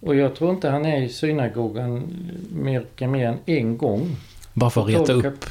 Och 0.00 0.14
jag 0.14 0.34
tror 0.34 0.50
inte 0.50 0.68
han 0.68 0.86
är 0.86 1.02
i 1.02 1.08
synagogan 1.08 2.16
mer, 2.52 3.06
mer 3.06 3.26
än 3.28 3.38
en 3.46 3.78
gång. 3.78 4.16
Bara 4.52 4.70
för 4.70 4.80
att 4.82 4.88
reta 4.88 5.12
upp 5.12 5.44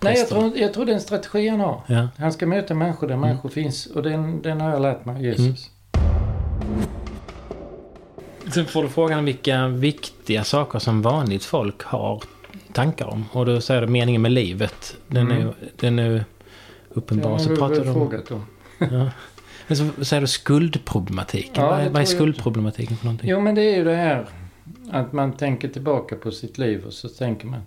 Nej, 0.00 0.18
jag 0.18 0.28
tror, 0.28 0.52
jag 0.56 0.74
tror 0.74 0.86
det 0.86 0.92
är 0.92 0.94
en 0.94 1.00
strategi 1.00 1.48
han 1.48 1.60
har. 1.60 1.80
Ja. 1.86 2.08
Han 2.18 2.32
ska 2.32 2.46
möta 2.46 2.74
människor 2.74 3.06
där 3.08 3.14
Mm. 3.14 3.28
människor 3.28 3.48
finns 3.48 3.86
och 3.86 4.02
den, 4.02 4.42
den 4.42 4.60
har 4.60 4.70
jag 4.70 4.82
lärt 4.82 5.04
mig 5.04 5.22
Jesus. 5.24 5.70
Sen 8.54 8.66
får 8.66 8.82
du 8.82 8.88
frågan 8.88 9.24
vilka 9.24 9.68
viktiga 9.68 10.44
saker 10.44 10.78
som 10.78 11.02
vanligt 11.02 11.44
folk 11.44 11.82
har 11.82 12.22
tankar 12.72 13.06
om. 13.06 13.24
Och 13.32 13.46
då 13.46 13.60
säger 13.60 13.80
du 13.80 13.86
meningen 13.86 14.22
med 14.22 14.32
livet. 14.32 14.96
Den 15.08 15.30
är, 15.30 15.36
Mm. 15.36 15.46
ju- 15.46 15.68
den 15.80 15.98
är 15.98 16.24
uppenbar. 16.88 17.38
Så 17.38 17.54
har 17.56 17.70
du 17.70 17.80
om... 17.80 17.94
frågat 17.94 18.30
om. 18.30 18.46
Ja. 18.78 18.86
Men 19.66 19.76
så 19.76 20.04
säger 20.04 20.20
du 20.20 20.26
skuldproblematiken. 20.26 21.64
Ja, 21.64 21.70
vad, 21.70 21.80
är, 21.80 21.90
vad 21.90 22.02
är 22.02 22.06
skuldproblematiken 22.06 22.96
för 22.96 23.04
någonting? 23.04 23.30
Jo, 23.30 23.40
men 23.40 23.54
det 23.54 23.62
är 23.62 23.76
ju 23.76 23.84
det 23.84 23.94
här 23.94 24.26
att 24.90 25.12
man 25.12 25.32
tänker 25.32 25.68
tillbaka 25.68 26.16
på 26.16 26.30
sitt 26.30 26.58
liv 26.58 26.84
och 26.86 26.92
så 26.92 27.08
tänker 27.08 27.46
man 27.46 27.60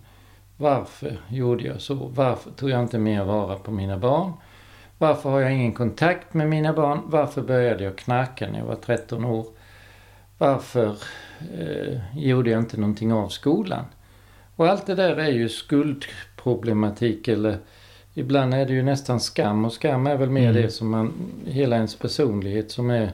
varför 0.58 1.20
gjorde 1.30 1.64
jag 1.64 1.82
så? 1.82 1.94
Varför 1.94 2.52
tog 2.52 2.70
jag 2.70 2.82
inte 2.82 2.98
mer 2.98 3.24
vara 3.24 3.56
på 3.56 3.72
mina 3.72 3.98
barn? 3.98 4.34
Varför 4.98 5.30
har 5.30 5.40
jag 5.40 5.54
ingen 5.54 5.74
kontakt 5.74 6.34
med 6.34 6.50
mina 6.50 6.74
barn? 6.74 7.02
Varför 7.06 7.42
började 7.42 7.84
jag 7.84 7.98
knarka 7.98 8.52
när 8.52 8.60
jag 8.60 8.66
var 8.66 8.76
13 8.76 9.26
år? 9.26 9.46
Varför 10.38 10.96
eh, 11.58 12.00
gjorde 12.18 12.50
jag 12.50 12.60
inte 12.60 12.78
någonting 12.78 13.14
av 13.14 13.30
skolan? 13.30 13.86
Och 14.56 14.68
allt 14.68 14.86
det 14.86 14.96
där 14.96 15.16
är 15.16 15.32
ju 15.32 15.50
skuldproblematik 15.50 17.28
eller 17.28 17.58
ibland 18.18 18.54
är 18.54 18.66
det 18.66 18.74
ju 18.74 18.84
nästan 18.84 19.20
skam 19.20 19.66
och 19.66 19.74
skam 19.74 20.08
är 20.08 20.18
väl 20.18 20.30
mer 20.30 20.50
Mm. 20.50 20.62
det 20.62 20.70
som 20.70 20.90
man, 20.90 21.14
hela 21.46 21.76
ens 21.76 21.96
personlighet 21.96 22.72
som 22.72 22.90
är 22.90 23.12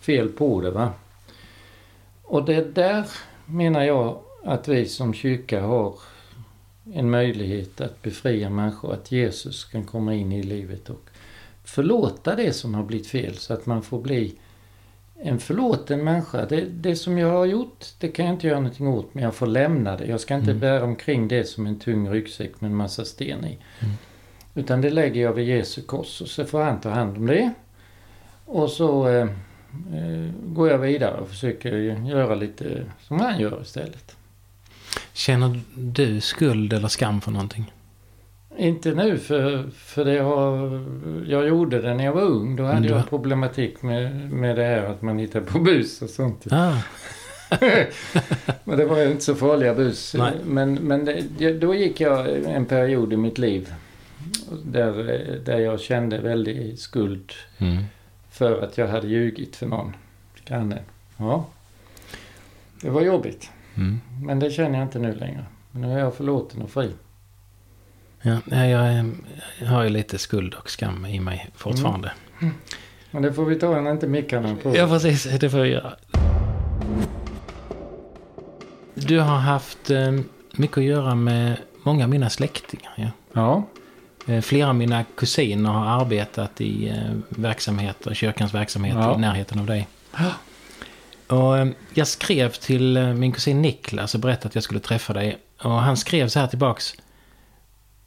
fel 0.00 0.28
på 0.28 0.60
det 0.60 0.70
va. 0.70 0.92
Och 2.22 2.44
det 2.44 2.74
där 2.74 3.04
menar 3.46 3.82
jag 3.82 4.18
att 4.44 4.68
vi 4.68 4.86
som 4.86 5.14
kyrka 5.14 5.60
har 5.60 5.94
en 6.92 7.10
möjlighet 7.10 7.80
att 7.80 8.02
befria 8.02 8.50
människor, 8.50 8.92
att 8.92 9.12
Jesus 9.12 9.64
kan 9.64 9.84
komma 9.84 10.14
in 10.14 10.32
i 10.32 10.42
livet 10.42 10.90
och 10.90 11.10
förlåta 11.64 12.36
det 12.36 12.52
som 12.52 12.74
har 12.74 12.82
blivit 12.82 13.06
fel 13.06 13.34
så 13.34 13.54
att 13.54 13.66
man 13.66 13.82
får 13.82 14.00
bli 14.00 14.34
en 15.14 15.38
förlåten 15.38 16.04
människa. 16.04 16.46
Det, 16.46 16.60
det 16.60 16.96
som 16.96 17.18
jag 17.18 17.30
har 17.30 17.44
gjort, 17.44 17.86
det 17.98 18.08
kan 18.08 18.24
jag 18.24 18.34
inte 18.34 18.46
göra 18.46 18.60
någonting 18.60 18.88
åt, 18.88 19.14
men 19.14 19.24
jag 19.24 19.34
får 19.34 19.46
lämna 19.46 19.96
det. 19.96 20.06
Jag 20.06 20.20
ska 20.20 20.34
inte 20.34 20.50
mm. 20.50 20.60
bära 20.60 20.84
omkring 20.84 21.28
det 21.28 21.44
som 21.44 21.66
en 21.66 21.78
tung 21.78 22.10
ryggsäck 22.10 22.60
med 22.60 22.70
en 22.70 22.76
massa 22.76 23.04
sten 23.04 23.44
i. 23.44 23.58
Mm. 23.80 23.94
Utan 24.54 24.80
det 24.80 24.90
lägger 24.90 25.22
jag 25.22 25.32
vid 25.32 25.48
Jesu 25.48 25.82
kors 25.82 26.20
och 26.20 26.28
så 26.28 26.44
får 26.44 26.62
han 26.62 26.80
ta 26.80 26.90
hand 26.90 27.16
om 27.16 27.26
det. 27.26 27.52
Och 28.44 28.70
så 28.70 29.08
eh, 29.08 29.22
eh, 29.94 30.30
går 30.44 30.70
jag 30.70 30.78
vidare 30.78 31.20
och 31.20 31.28
försöker 31.28 31.72
göra 32.06 32.34
lite 32.34 32.84
som 33.00 33.20
han 33.20 33.40
gör 33.40 33.62
istället. 33.62 34.16
Känner 35.12 35.60
du 35.74 36.20
skuld 36.20 36.72
eller 36.72 36.88
skam 36.88 37.20
för 37.20 37.30
någonting? 37.30 37.72
Inte 38.56 38.94
nu 38.94 39.18
för, 39.18 39.70
för 39.74 40.04
det 40.04 40.18
har, 40.18 40.84
jag 41.26 41.48
gjorde 41.48 41.80
det 41.80 41.94
när 41.94 42.04
jag 42.04 42.12
var 42.12 42.22
ung. 42.22 42.56
Då 42.56 42.64
hade 42.64 42.80
du... 42.80 42.88
jag 42.88 43.08
problematik 43.08 43.82
med, 43.82 44.30
med 44.30 44.56
det 44.56 44.64
här 44.64 44.84
att 44.84 45.02
man 45.02 45.18
hittar 45.18 45.40
på 45.40 45.58
bus 45.58 46.02
och 46.02 46.10
sånt. 46.10 46.46
Ah. 46.50 46.76
men 48.64 48.78
det 48.78 48.84
var 48.84 48.98
ju 48.98 49.10
inte 49.10 49.24
så 49.24 49.34
farliga 49.34 49.74
bus. 49.74 50.14
Nej. 50.18 50.32
Men, 50.44 50.74
men 50.74 51.04
det, 51.04 51.52
då 51.52 51.74
gick 51.74 52.00
jag 52.00 52.44
en 52.44 52.64
period 52.64 53.12
i 53.12 53.16
mitt 53.16 53.38
liv 53.38 53.68
där, 54.64 54.92
där 55.44 55.58
jag 55.58 55.80
kände 55.80 56.18
väldigt 56.18 56.80
skuld 56.80 57.32
mm. 57.58 57.84
för 58.30 58.62
att 58.62 58.78
jag 58.78 58.88
hade 58.88 59.06
ljugit 59.06 59.56
för 59.56 59.66
någon 59.66 59.96
granne. 60.44 60.78
Ja. 61.16 61.46
Det 62.80 62.90
var 62.90 63.02
jobbigt. 63.02 63.50
Mm. 63.74 64.00
Men 64.22 64.38
det 64.38 64.50
känner 64.50 64.78
jag 64.78 64.86
inte 64.86 64.98
nu 64.98 65.14
längre. 65.14 65.44
Nu 65.70 65.92
är 65.92 65.98
jag 65.98 66.14
förlåten 66.14 66.62
och 66.62 66.70
fri. 66.70 66.90
Ja, 68.22 68.40
jag, 68.66 69.10
jag 69.60 69.66
har 69.66 69.82
ju 69.82 69.88
lite 69.90 70.18
skuld 70.18 70.54
och 70.54 70.70
skam 70.70 71.06
i 71.06 71.20
mig 71.20 71.50
fortfarande. 71.54 72.12
Mm. 72.42 72.54
Men 73.10 73.22
det 73.22 73.32
får 73.32 73.44
vi 73.44 73.56
ta 73.56 73.80
när 73.80 73.90
inte 73.90 74.06
mickarna 74.06 74.56
på. 74.62 74.76
Ja, 74.76 74.86
precis. 74.86 75.24
Det 75.40 75.50
får 75.50 75.58
vi 75.58 75.68
göra. 75.68 75.96
Du 78.94 79.20
har 79.20 79.36
haft 79.36 79.90
eh, 79.90 80.12
mycket 80.52 80.78
att 80.78 80.84
göra 80.84 81.14
med 81.14 81.56
många 81.82 82.04
av 82.04 82.10
mina 82.10 82.30
släktingar. 82.30 82.92
Ja. 82.96 83.10
ja. 83.32 83.64
Eh, 84.26 84.40
flera 84.40 84.68
av 84.68 84.74
mina 84.74 85.04
kusiner 85.04 85.70
har 85.70 86.00
arbetat 86.00 86.60
i 86.60 86.88
eh, 86.88 86.96
verksamheter, 87.28 88.14
kyrkans 88.14 88.54
verksamhet 88.54 88.96
ja. 88.98 89.14
i 89.14 89.18
närheten 89.18 89.58
av 89.58 89.66
dig. 89.66 89.88
Ja. 90.16 90.32
Och 91.36 91.74
jag 91.94 92.06
skrev 92.06 92.52
till 92.52 92.98
min 92.98 93.32
kusin 93.32 93.62
Niklas 93.62 94.14
och 94.14 94.20
berättade 94.20 94.48
att 94.48 94.54
jag 94.54 94.64
skulle 94.64 94.80
träffa 94.80 95.12
dig. 95.12 95.38
Och 95.62 95.70
han 95.70 95.96
skrev 95.96 96.28
så 96.28 96.40
här 96.40 96.46
tillbaks. 96.46 96.94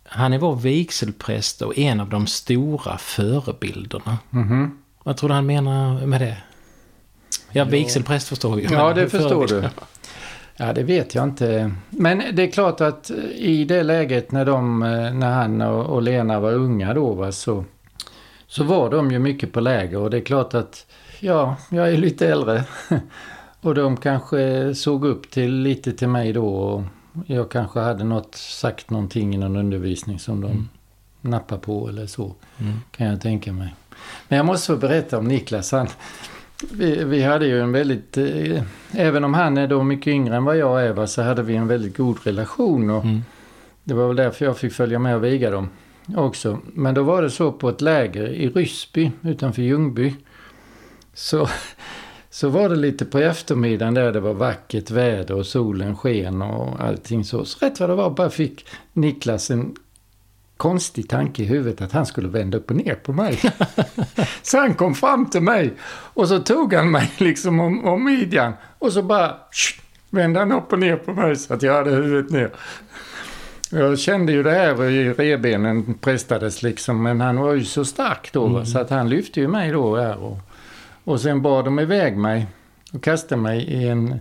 Han 0.03 0.33
är 0.33 0.37
vår 0.37 0.55
vigselpräst 0.55 1.61
och 1.61 1.77
en 1.77 1.99
av 1.99 2.09
de 2.09 2.27
stora 2.27 2.97
förebilderna. 2.97 4.17
Mm 4.33 4.49
-hmm. 4.49 4.71
Vad 5.03 5.17
tror 5.17 5.29
du 5.29 5.35
han 5.35 5.45
menar 5.45 6.05
med 6.05 6.21
det? 6.21 6.37
Ja, 7.51 7.63
vigselpräst 7.63 8.27
förstår 8.27 8.55
vi 8.55 8.63
Ja, 8.63 8.93
det 8.93 9.09
förstår 9.09 9.47
du. 9.47 9.69
Ja, 10.57 10.73
det 10.73 10.83
vet 10.83 11.15
jag 11.15 11.23
inte. 11.23 11.71
Men 11.89 12.35
det 12.35 12.43
är 12.43 12.51
klart 12.51 12.81
att 12.81 13.11
i 13.35 13.65
det 13.65 13.83
läget 13.83 14.31
när, 14.31 14.45
de, 14.45 14.79
när 15.13 15.31
han 15.31 15.61
och 15.61 16.01
Lena 16.01 16.39
var 16.39 16.53
unga 16.53 16.93
då 16.93 17.13
va, 17.13 17.31
så, 17.31 17.65
så 18.47 18.63
var 18.63 18.89
de 18.89 19.11
ju 19.11 19.19
mycket 19.19 19.53
på 19.53 19.59
läger 19.59 19.97
och 19.97 20.09
det 20.09 20.17
är 20.17 20.21
klart 20.21 20.53
att 20.53 20.85
ja, 21.19 21.55
jag 21.69 21.89
är 21.93 21.97
lite 21.97 22.27
äldre. 22.27 22.63
Och 23.61 23.75
de 23.75 23.97
kanske 23.97 24.75
såg 24.75 25.05
upp 25.05 25.31
till 25.31 25.53
lite 25.53 25.93
till 25.93 26.07
mig 26.07 26.33
då 26.33 26.47
och 26.47 26.83
jag 27.25 27.51
kanske 27.51 27.79
hade 27.79 28.03
något, 28.03 28.35
sagt 28.35 28.89
någonting 28.89 29.35
i 29.35 29.37
någon 29.37 29.55
undervisning 29.55 30.19
som 30.19 30.41
de 30.41 30.51
mm. 30.51 30.69
nappade 31.21 31.61
på 31.61 31.89
eller 31.89 32.07
så. 32.07 32.35
Mm. 32.57 32.73
Kan 32.91 33.07
jag 33.07 33.21
tänka 33.21 33.53
mig. 33.53 33.75
Men 34.27 34.37
jag 34.37 34.45
måste 34.45 34.73
få 34.73 34.77
berätta 34.79 35.17
om 35.17 35.27
Niklas. 35.27 35.71
Han, 35.71 35.87
vi, 36.71 37.03
vi 37.03 37.23
hade 37.23 37.47
ju 37.47 37.61
en 37.61 37.71
väldigt, 37.71 38.17
eh, 38.17 38.63
även 38.91 39.23
om 39.23 39.33
han 39.33 39.57
är 39.57 39.67
då 39.67 39.83
mycket 39.83 40.07
yngre 40.07 40.35
än 40.35 40.45
vad 40.45 40.57
jag 40.57 40.85
är 40.85 40.93
va, 40.93 41.07
så 41.07 41.21
hade 41.21 41.43
vi 41.43 41.55
en 41.55 41.67
väldigt 41.67 41.97
god 41.97 42.17
relation. 42.23 42.89
Och 42.89 43.03
mm. 43.03 43.21
Det 43.83 43.93
var 43.93 44.07
väl 44.07 44.15
därför 44.15 44.45
jag 44.45 44.57
fick 44.57 44.73
följa 44.73 44.99
med 44.99 45.15
och 45.15 45.23
viga 45.23 45.51
dem 45.51 45.69
också. 46.15 46.59
Men 46.73 46.93
då 46.93 47.03
var 47.03 47.21
det 47.21 47.29
så 47.29 47.51
på 47.51 47.69
ett 47.69 47.81
läger 47.81 48.27
i 48.27 48.49
Ryssby 48.49 49.11
utanför 49.21 49.61
Ljungby. 49.61 50.15
Så 51.13 51.47
så 52.29 52.49
var 52.49 52.69
det 52.69 52.75
lite 52.75 53.05
på 53.05 53.19
eftermiddagen 53.19 53.93
där 53.93 54.11
det 54.11 54.19
var 54.19 54.33
vackert 54.33 54.91
väder 54.91 55.35
och 55.35 55.45
solen 55.45 55.95
sken 55.95 56.41
och 56.41 56.79
allting 56.79 57.23
så. 57.23 57.45
Så 57.45 57.65
rätt 57.65 57.79
vad 57.79 57.89
det 57.89 57.95
var 57.95 58.09
bara 58.09 58.29
fick 58.29 58.65
Niklas 58.93 59.51
en 59.51 59.75
konstig 60.57 61.09
tanke 61.09 61.43
i 61.43 61.45
huvudet 61.45 61.81
att 61.81 61.91
han 61.91 62.05
skulle 62.05 62.27
vända 62.27 62.57
upp 62.57 62.69
och 62.69 62.75
ner 62.75 62.95
på 62.95 63.13
mig. 63.13 63.39
så 64.41 64.57
han 64.57 64.73
kom 64.73 64.95
fram 64.95 65.29
till 65.29 65.41
mig 65.41 65.73
och 66.13 66.27
så 66.27 66.39
tog 66.39 66.73
han 66.73 66.91
mig 66.91 67.11
liksom 67.17 67.59
om, 67.59 67.85
om 67.85 68.05
midjan 68.05 68.53
och 68.79 68.93
så 68.93 69.01
bara 69.01 69.35
sh, 69.51 69.81
vände 70.09 70.39
han 70.39 70.51
upp 70.51 70.73
och 70.73 70.79
ner 70.79 70.95
på 70.95 71.13
mig 71.13 71.35
så 71.35 71.53
att 71.53 71.63
jag 71.63 71.73
hade 71.73 71.91
huvudet 71.91 72.31
ner. 72.31 72.51
Jag 73.69 73.99
kände 73.99 74.31
ju 74.31 74.43
det 74.43 74.51
här 74.51 74.83
i 74.83 75.13
rebenen 75.13 75.93
prestades 75.93 76.63
liksom 76.63 77.03
men 77.03 77.21
han 77.21 77.39
var 77.39 77.53
ju 77.53 77.65
så 77.65 77.85
stark 77.85 78.29
då 78.33 78.47
mm. 78.47 78.65
så 78.65 78.79
att 78.79 78.89
han 78.89 79.09
lyfte 79.09 79.39
ju 79.39 79.47
mig 79.47 79.71
då 79.71 79.97
här 79.97 80.17
och 80.17 80.37
och 81.07 81.21
sen 81.21 81.41
bar 81.41 81.63
de 81.63 81.79
iväg 81.79 82.17
mig 82.17 82.47
och 82.93 83.03
kastade 83.03 83.41
mig 83.41 83.63
i 83.63 83.87
en 83.87 84.19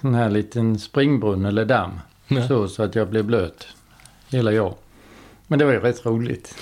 sån 0.00 0.14
här 0.14 0.30
liten 0.30 0.78
springbrunn 0.78 1.44
eller 1.44 1.64
damm. 1.64 2.00
Så, 2.48 2.68
så 2.68 2.82
att 2.82 2.94
jag 2.94 3.08
blev 3.08 3.24
blöt. 3.24 3.66
Hela 4.28 4.52
jag. 4.52 4.74
Men 5.48 5.58
det 5.58 5.64
var 5.64 5.72
ju 5.72 5.80
rätt 5.80 6.06
roligt. 6.06 6.54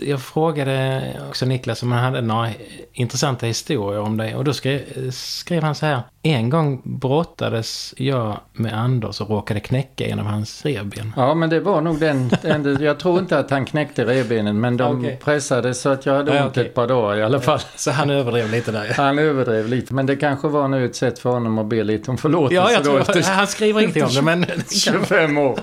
Jag 0.00 0.22
frågade 0.22 1.02
också 1.28 1.46
Niklas 1.46 1.82
om 1.82 1.92
han 1.92 2.04
hade 2.04 2.20
några 2.20 2.50
intressanta 2.92 3.46
historier 3.46 4.00
om 4.00 4.16
dig. 4.16 4.34
Och 4.34 4.44
då 4.44 4.52
skrev, 4.52 5.10
skrev 5.10 5.62
han 5.62 5.74
så 5.74 5.86
här. 5.86 6.02
En 6.22 6.50
gång 6.50 6.82
brottades 6.84 7.94
jag 7.96 8.40
med 8.52 8.78
Anders 8.78 9.20
och 9.20 9.30
råkade 9.30 9.60
knäcka 9.60 10.06
en 10.06 10.18
av 10.18 10.26
hans 10.26 10.64
revben. 10.64 11.12
Ja, 11.16 11.34
men 11.34 11.50
det 11.50 11.60
var 11.60 11.80
nog 11.80 12.00
den. 12.00 12.30
den 12.42 12.82
jag 12.82 12.98
tror 12.98 13.18
inte 13.18 13.38
att 13.38 13.50
han 13.50 13.64
knäckte 13.64 14.04
revbenen, 14.04 14.60
men 14.60 14.76
de 14.76 15.00
okay. 15.00 15.16
pressade 15.16 15.74
så 15.74 15.88
att 15.88 16.06
jag 16.06 16.14
hade 16.14 16.42
ont 16.42 16.50
okay. 16.50 16.64
ett 16.64 16.74
par 16.74 16.86
dagar 16.86 17.16
i 17.16 17.22
alla 17.22 17.40
fall. 17.40 17.60
Så 17.76 17.90
han 17.90 18.10
överdrev 18.10 18.50
lite 18.50 18.72
där? 18.72 18.94
Han 18.96 19.18
överdrev 19.18 19.68
lite, 19.68 19.94
men 19.94 20.06
det 20.06 20.16
kanske 20.16 20.48
var 20.48 20.68
nu 20.68 20.84
ett 20.84 20.96
sätt 20.96 21.18
för 21.18 21.30
honom 21.30 21.58
att 21.58 21.66
be 21.66 21.84
lite 21.84 22.10
om 22.10 22.18
förlåtelse. 22.18 22.54
Ja, 22.54 22.72
jag 22.72 22.84
tror, 22.84 23.00
efter, 23.00 23.22
han 23.32 23.46
skriver 23.46 23.80
ingenting 23.80 24.04
om 24.04 24.14
det, 24.14 24.22
men... 24.22 24.46
25 24.70 25.38
år. 25.38 25.58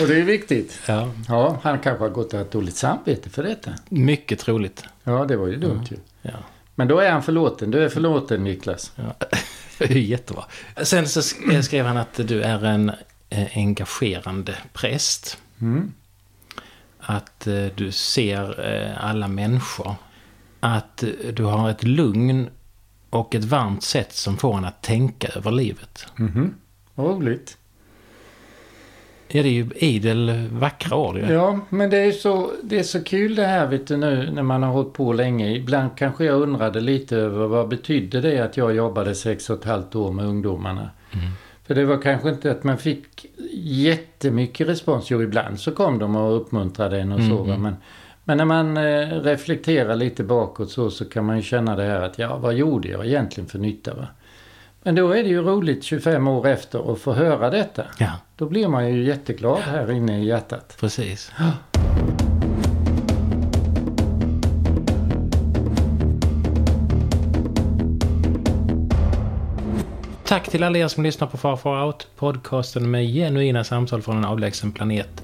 Och 0.00 0.06
det 0.08 0.18
är 0.18 0.22
viktigt. 0.22 0.78
Ja. 0.86 1.08
ja, 1.28 1.58
han 1.62 1.78
kanske 1.78 2.04
har 2.04 2.10
gått 2.10 2.34
och 2.34 2.40
dåligt 2.64 2.76
samvete 2.76 3.30
för 3.30 3.42
detta. 3.42 3.70
Mycket 3.88 4.38
troligt. 4.38 4.84
Ja, 5.04 5.24
det 5.24 5.36
var 5.36 5.46
ju 5.46 5.56
dumt 5.56 5.84
ju. 5.90 5.96
Ja. 6.22 6.38
Men 6.74 6.88
då 6.88 6.98
är 6.98 7.10
han 7.10 7.22
förlåten. 7.22 7.70
Du 7.70 7.84
är 7.84 7.88
förlåten 7.88 8.44
Niklas. 8.44 8.92
Ja. 8.96 9.14
Jättebra. 9.86 10.44
Sen 10.82 11.08
så 11.08 11.22
skrev 11.62 11.86
han 11.86 11.96
att 11.96 12.14
du 12.28 12.42
är 12.42 12.64
en 12.64 12.92
eh, 13.30 13.56
engagerande 13.56 14.54
präst. 14.72 15.38
Mm. 15.60 15.92
Att 16.98 17.46
eh, 17.46 17.66
du 17.74 17.92
ser 17.92 18.66
eh, 18.74 19.04
alla 19.04 19.28
människor. 19.28 19.94
Att 20.60 21.04
du 21.32 21.44
har 21.44 21.70
ett 21.70 21.82
lugn 21.82 22.48
och 23.10 23.34
ett 23.34 23.44
varmt 23.44 23.82
sätt 23.82 24.12
som 24.12 24.36
får 24.36 24.58
en 24.58 24.64
att 24.64 24.82
tänka 24.82 25.28
över 25.28 25.50
livet. 25.50 26.06
Mm. 26.18 26.54
Roligt. 26.96 27.58
Ja, 29.36 29.42
det 29.42 29.48
är 29.48 29.52
ju 29.52 29.68
idel 29.76 30.48
vackra 30.52 30.96
ord 30.96 31.16
ju. 31.16 31.32
Ja, 31.32 31.60
men 31.68 31.90
det 31.90 31.98
är, 31.98 32.12
så, 32.12 32.50
det 32.62 32.78
är 32.78 32.82
så 32.82 33.04
kul 33.04 33.34
det 33.34 33.46
här 33.46 33.66
vet 33.66 33.86
du 33.86 33.96
nu 33.96 34.30
när 34.32 34.42
man 34.42 34.62
har 34.62 34.72
hållit 34.72 34.92
på 34.92 35.12
länge. 35.12 35.50
Ibland 35.50 35.90
kanske 35.96 36.24
jag 36.24 36.42
undrade 36.42 36.80
lite 36.80 37.16
över 37.16 37.46
vad 37.46 37.68
betydde 37.68 38.20
det 38.20 38.38
att 38.38 38.56
jag 38.56 38.74
jobbade 38.74 39.14
sex 39.14 39.50
och 39.50 39.58
ett 39.58 39.64
halvt 39.64 39.94
år 39.94 40.12
med 40.12 40.26
ungdomarna. 40.26 40.90
Mm. 41.12 41.26
För 41.66 41.74
det 41.74 41.84
var 41.84 42.02
kanske 42.02 42.28
inte 42.28 42.50
att 42.50 42.64
man 42.64 42.78
fick 42.78 43.26
jättemycket 43.62 44.68
respons. 44.68 45.10
Jo, 45.10 45.22
ibland 45.22 45.60
så 45.60 45.70
kom 45.70 45.98
de 45.98 46.16
och 46.16 46.36
uppmuntrade 46.36 47.00
en 47.00 47.12
och 47.12 47.20
mm. 47.20 47.36
så. 47.36 47.44
Men, 47.44 47.76
men 48.24 48.38
när 48.38 48.44
man 48.44 48.76
eh, 48.76 49.08
reflekterar 49.22 49.96
lite 49.96 50.24
bakåt 50.24 50.70
så, 50.70 50.90
så 50.90 51.04
kan 51.04 51.24
man 51.24 51.36
ju 51.36 51.42
känna 51.42 51.76
det 51.76 51.84
här 51.84 52.00
att 52.00 52.18
ja, 52.18 52.36
vad 52.36 52.54
gjorde 52.54 52.88
jag 52.88 53.06
egentligen 53.06 53.48
för 53.48 53.58
nytta? 53.58 53.94
Va? 53.94 54.06
Men 54.86 54.94
då 54.94 55.10
är 55.10 55.22
det 55.22 55.28
ju 55.28 55.42
roligt 55.42 55.84
25 55.84 56.28
år 56.28 56.46
efter 56.46 56.92
att 56.92 56.98
få 56.98 57.12
höra 57.12 57.50
detta. 57.50 57.82
Ja. 57.98 58.10
Då 58.36 58.46
blir 58.46 58.68
man 58.68 58.94
ju 58.94 59.04
jätteglad 59.04 59.58
här 59.58 59.92
inne 59.92 60.22
i 60.22 60.24
hjärtat. 60.24 60.76
Precis. 60.80 61.32
Tack 70.24 70.48
till 70.48 70.62
alla 70.62 70.78
er 70.78 70.88
som 70.88 71.04
lyssnar 71.04 71.28
på 71.28 71.36
Far 71.36 71.56
Far 71.56 71.86
Out, 71.86 72.08
podcasten 72.16 72.90
med 72.90 73.14
genuina 73.14 73.64
samtal 73.64 74.02
från 74.02 74.16
en 74.16 74.24
avlägsen 74.24 74.72
planet. 74.72 75.22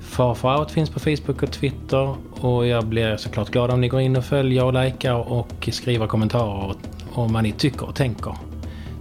Far 0.00 0.34
Far 0.34 0.58
Out 0.58 0.70
finns 0.70 0.90
på 0.90 1.00
Facebook 1.00 1.42
och 1.42 1.52
Twitter 1.52 2.14
och 2.30 2.66
jag 2.66 2.86
blir 2.86 3.16
såklart 3.16 3.50
glad 3.50 3.70
om 3.70 3.80
ni 3.80 3.88
går 3.88 4.00
in 4.00 4.16
och 4.16 4.24
följer 4.24 4.64
och 4.64 4.84
likar 4.84 5.32
och 5.32 5.68
skriver 5.72 6.06
kommentarer 6.06 6.74
om 7.12 7.32
vad 7.32 7.42
ni 7.42 7.52
tycker 7.52 7.88
och 7.88 7.94
tänker. 7.94 8.49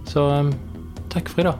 Så 0.09 0.29
ehm, 0.29 0.53
tack 1.09 1.29
för 1.29 1.41
idag. 1.41 1.53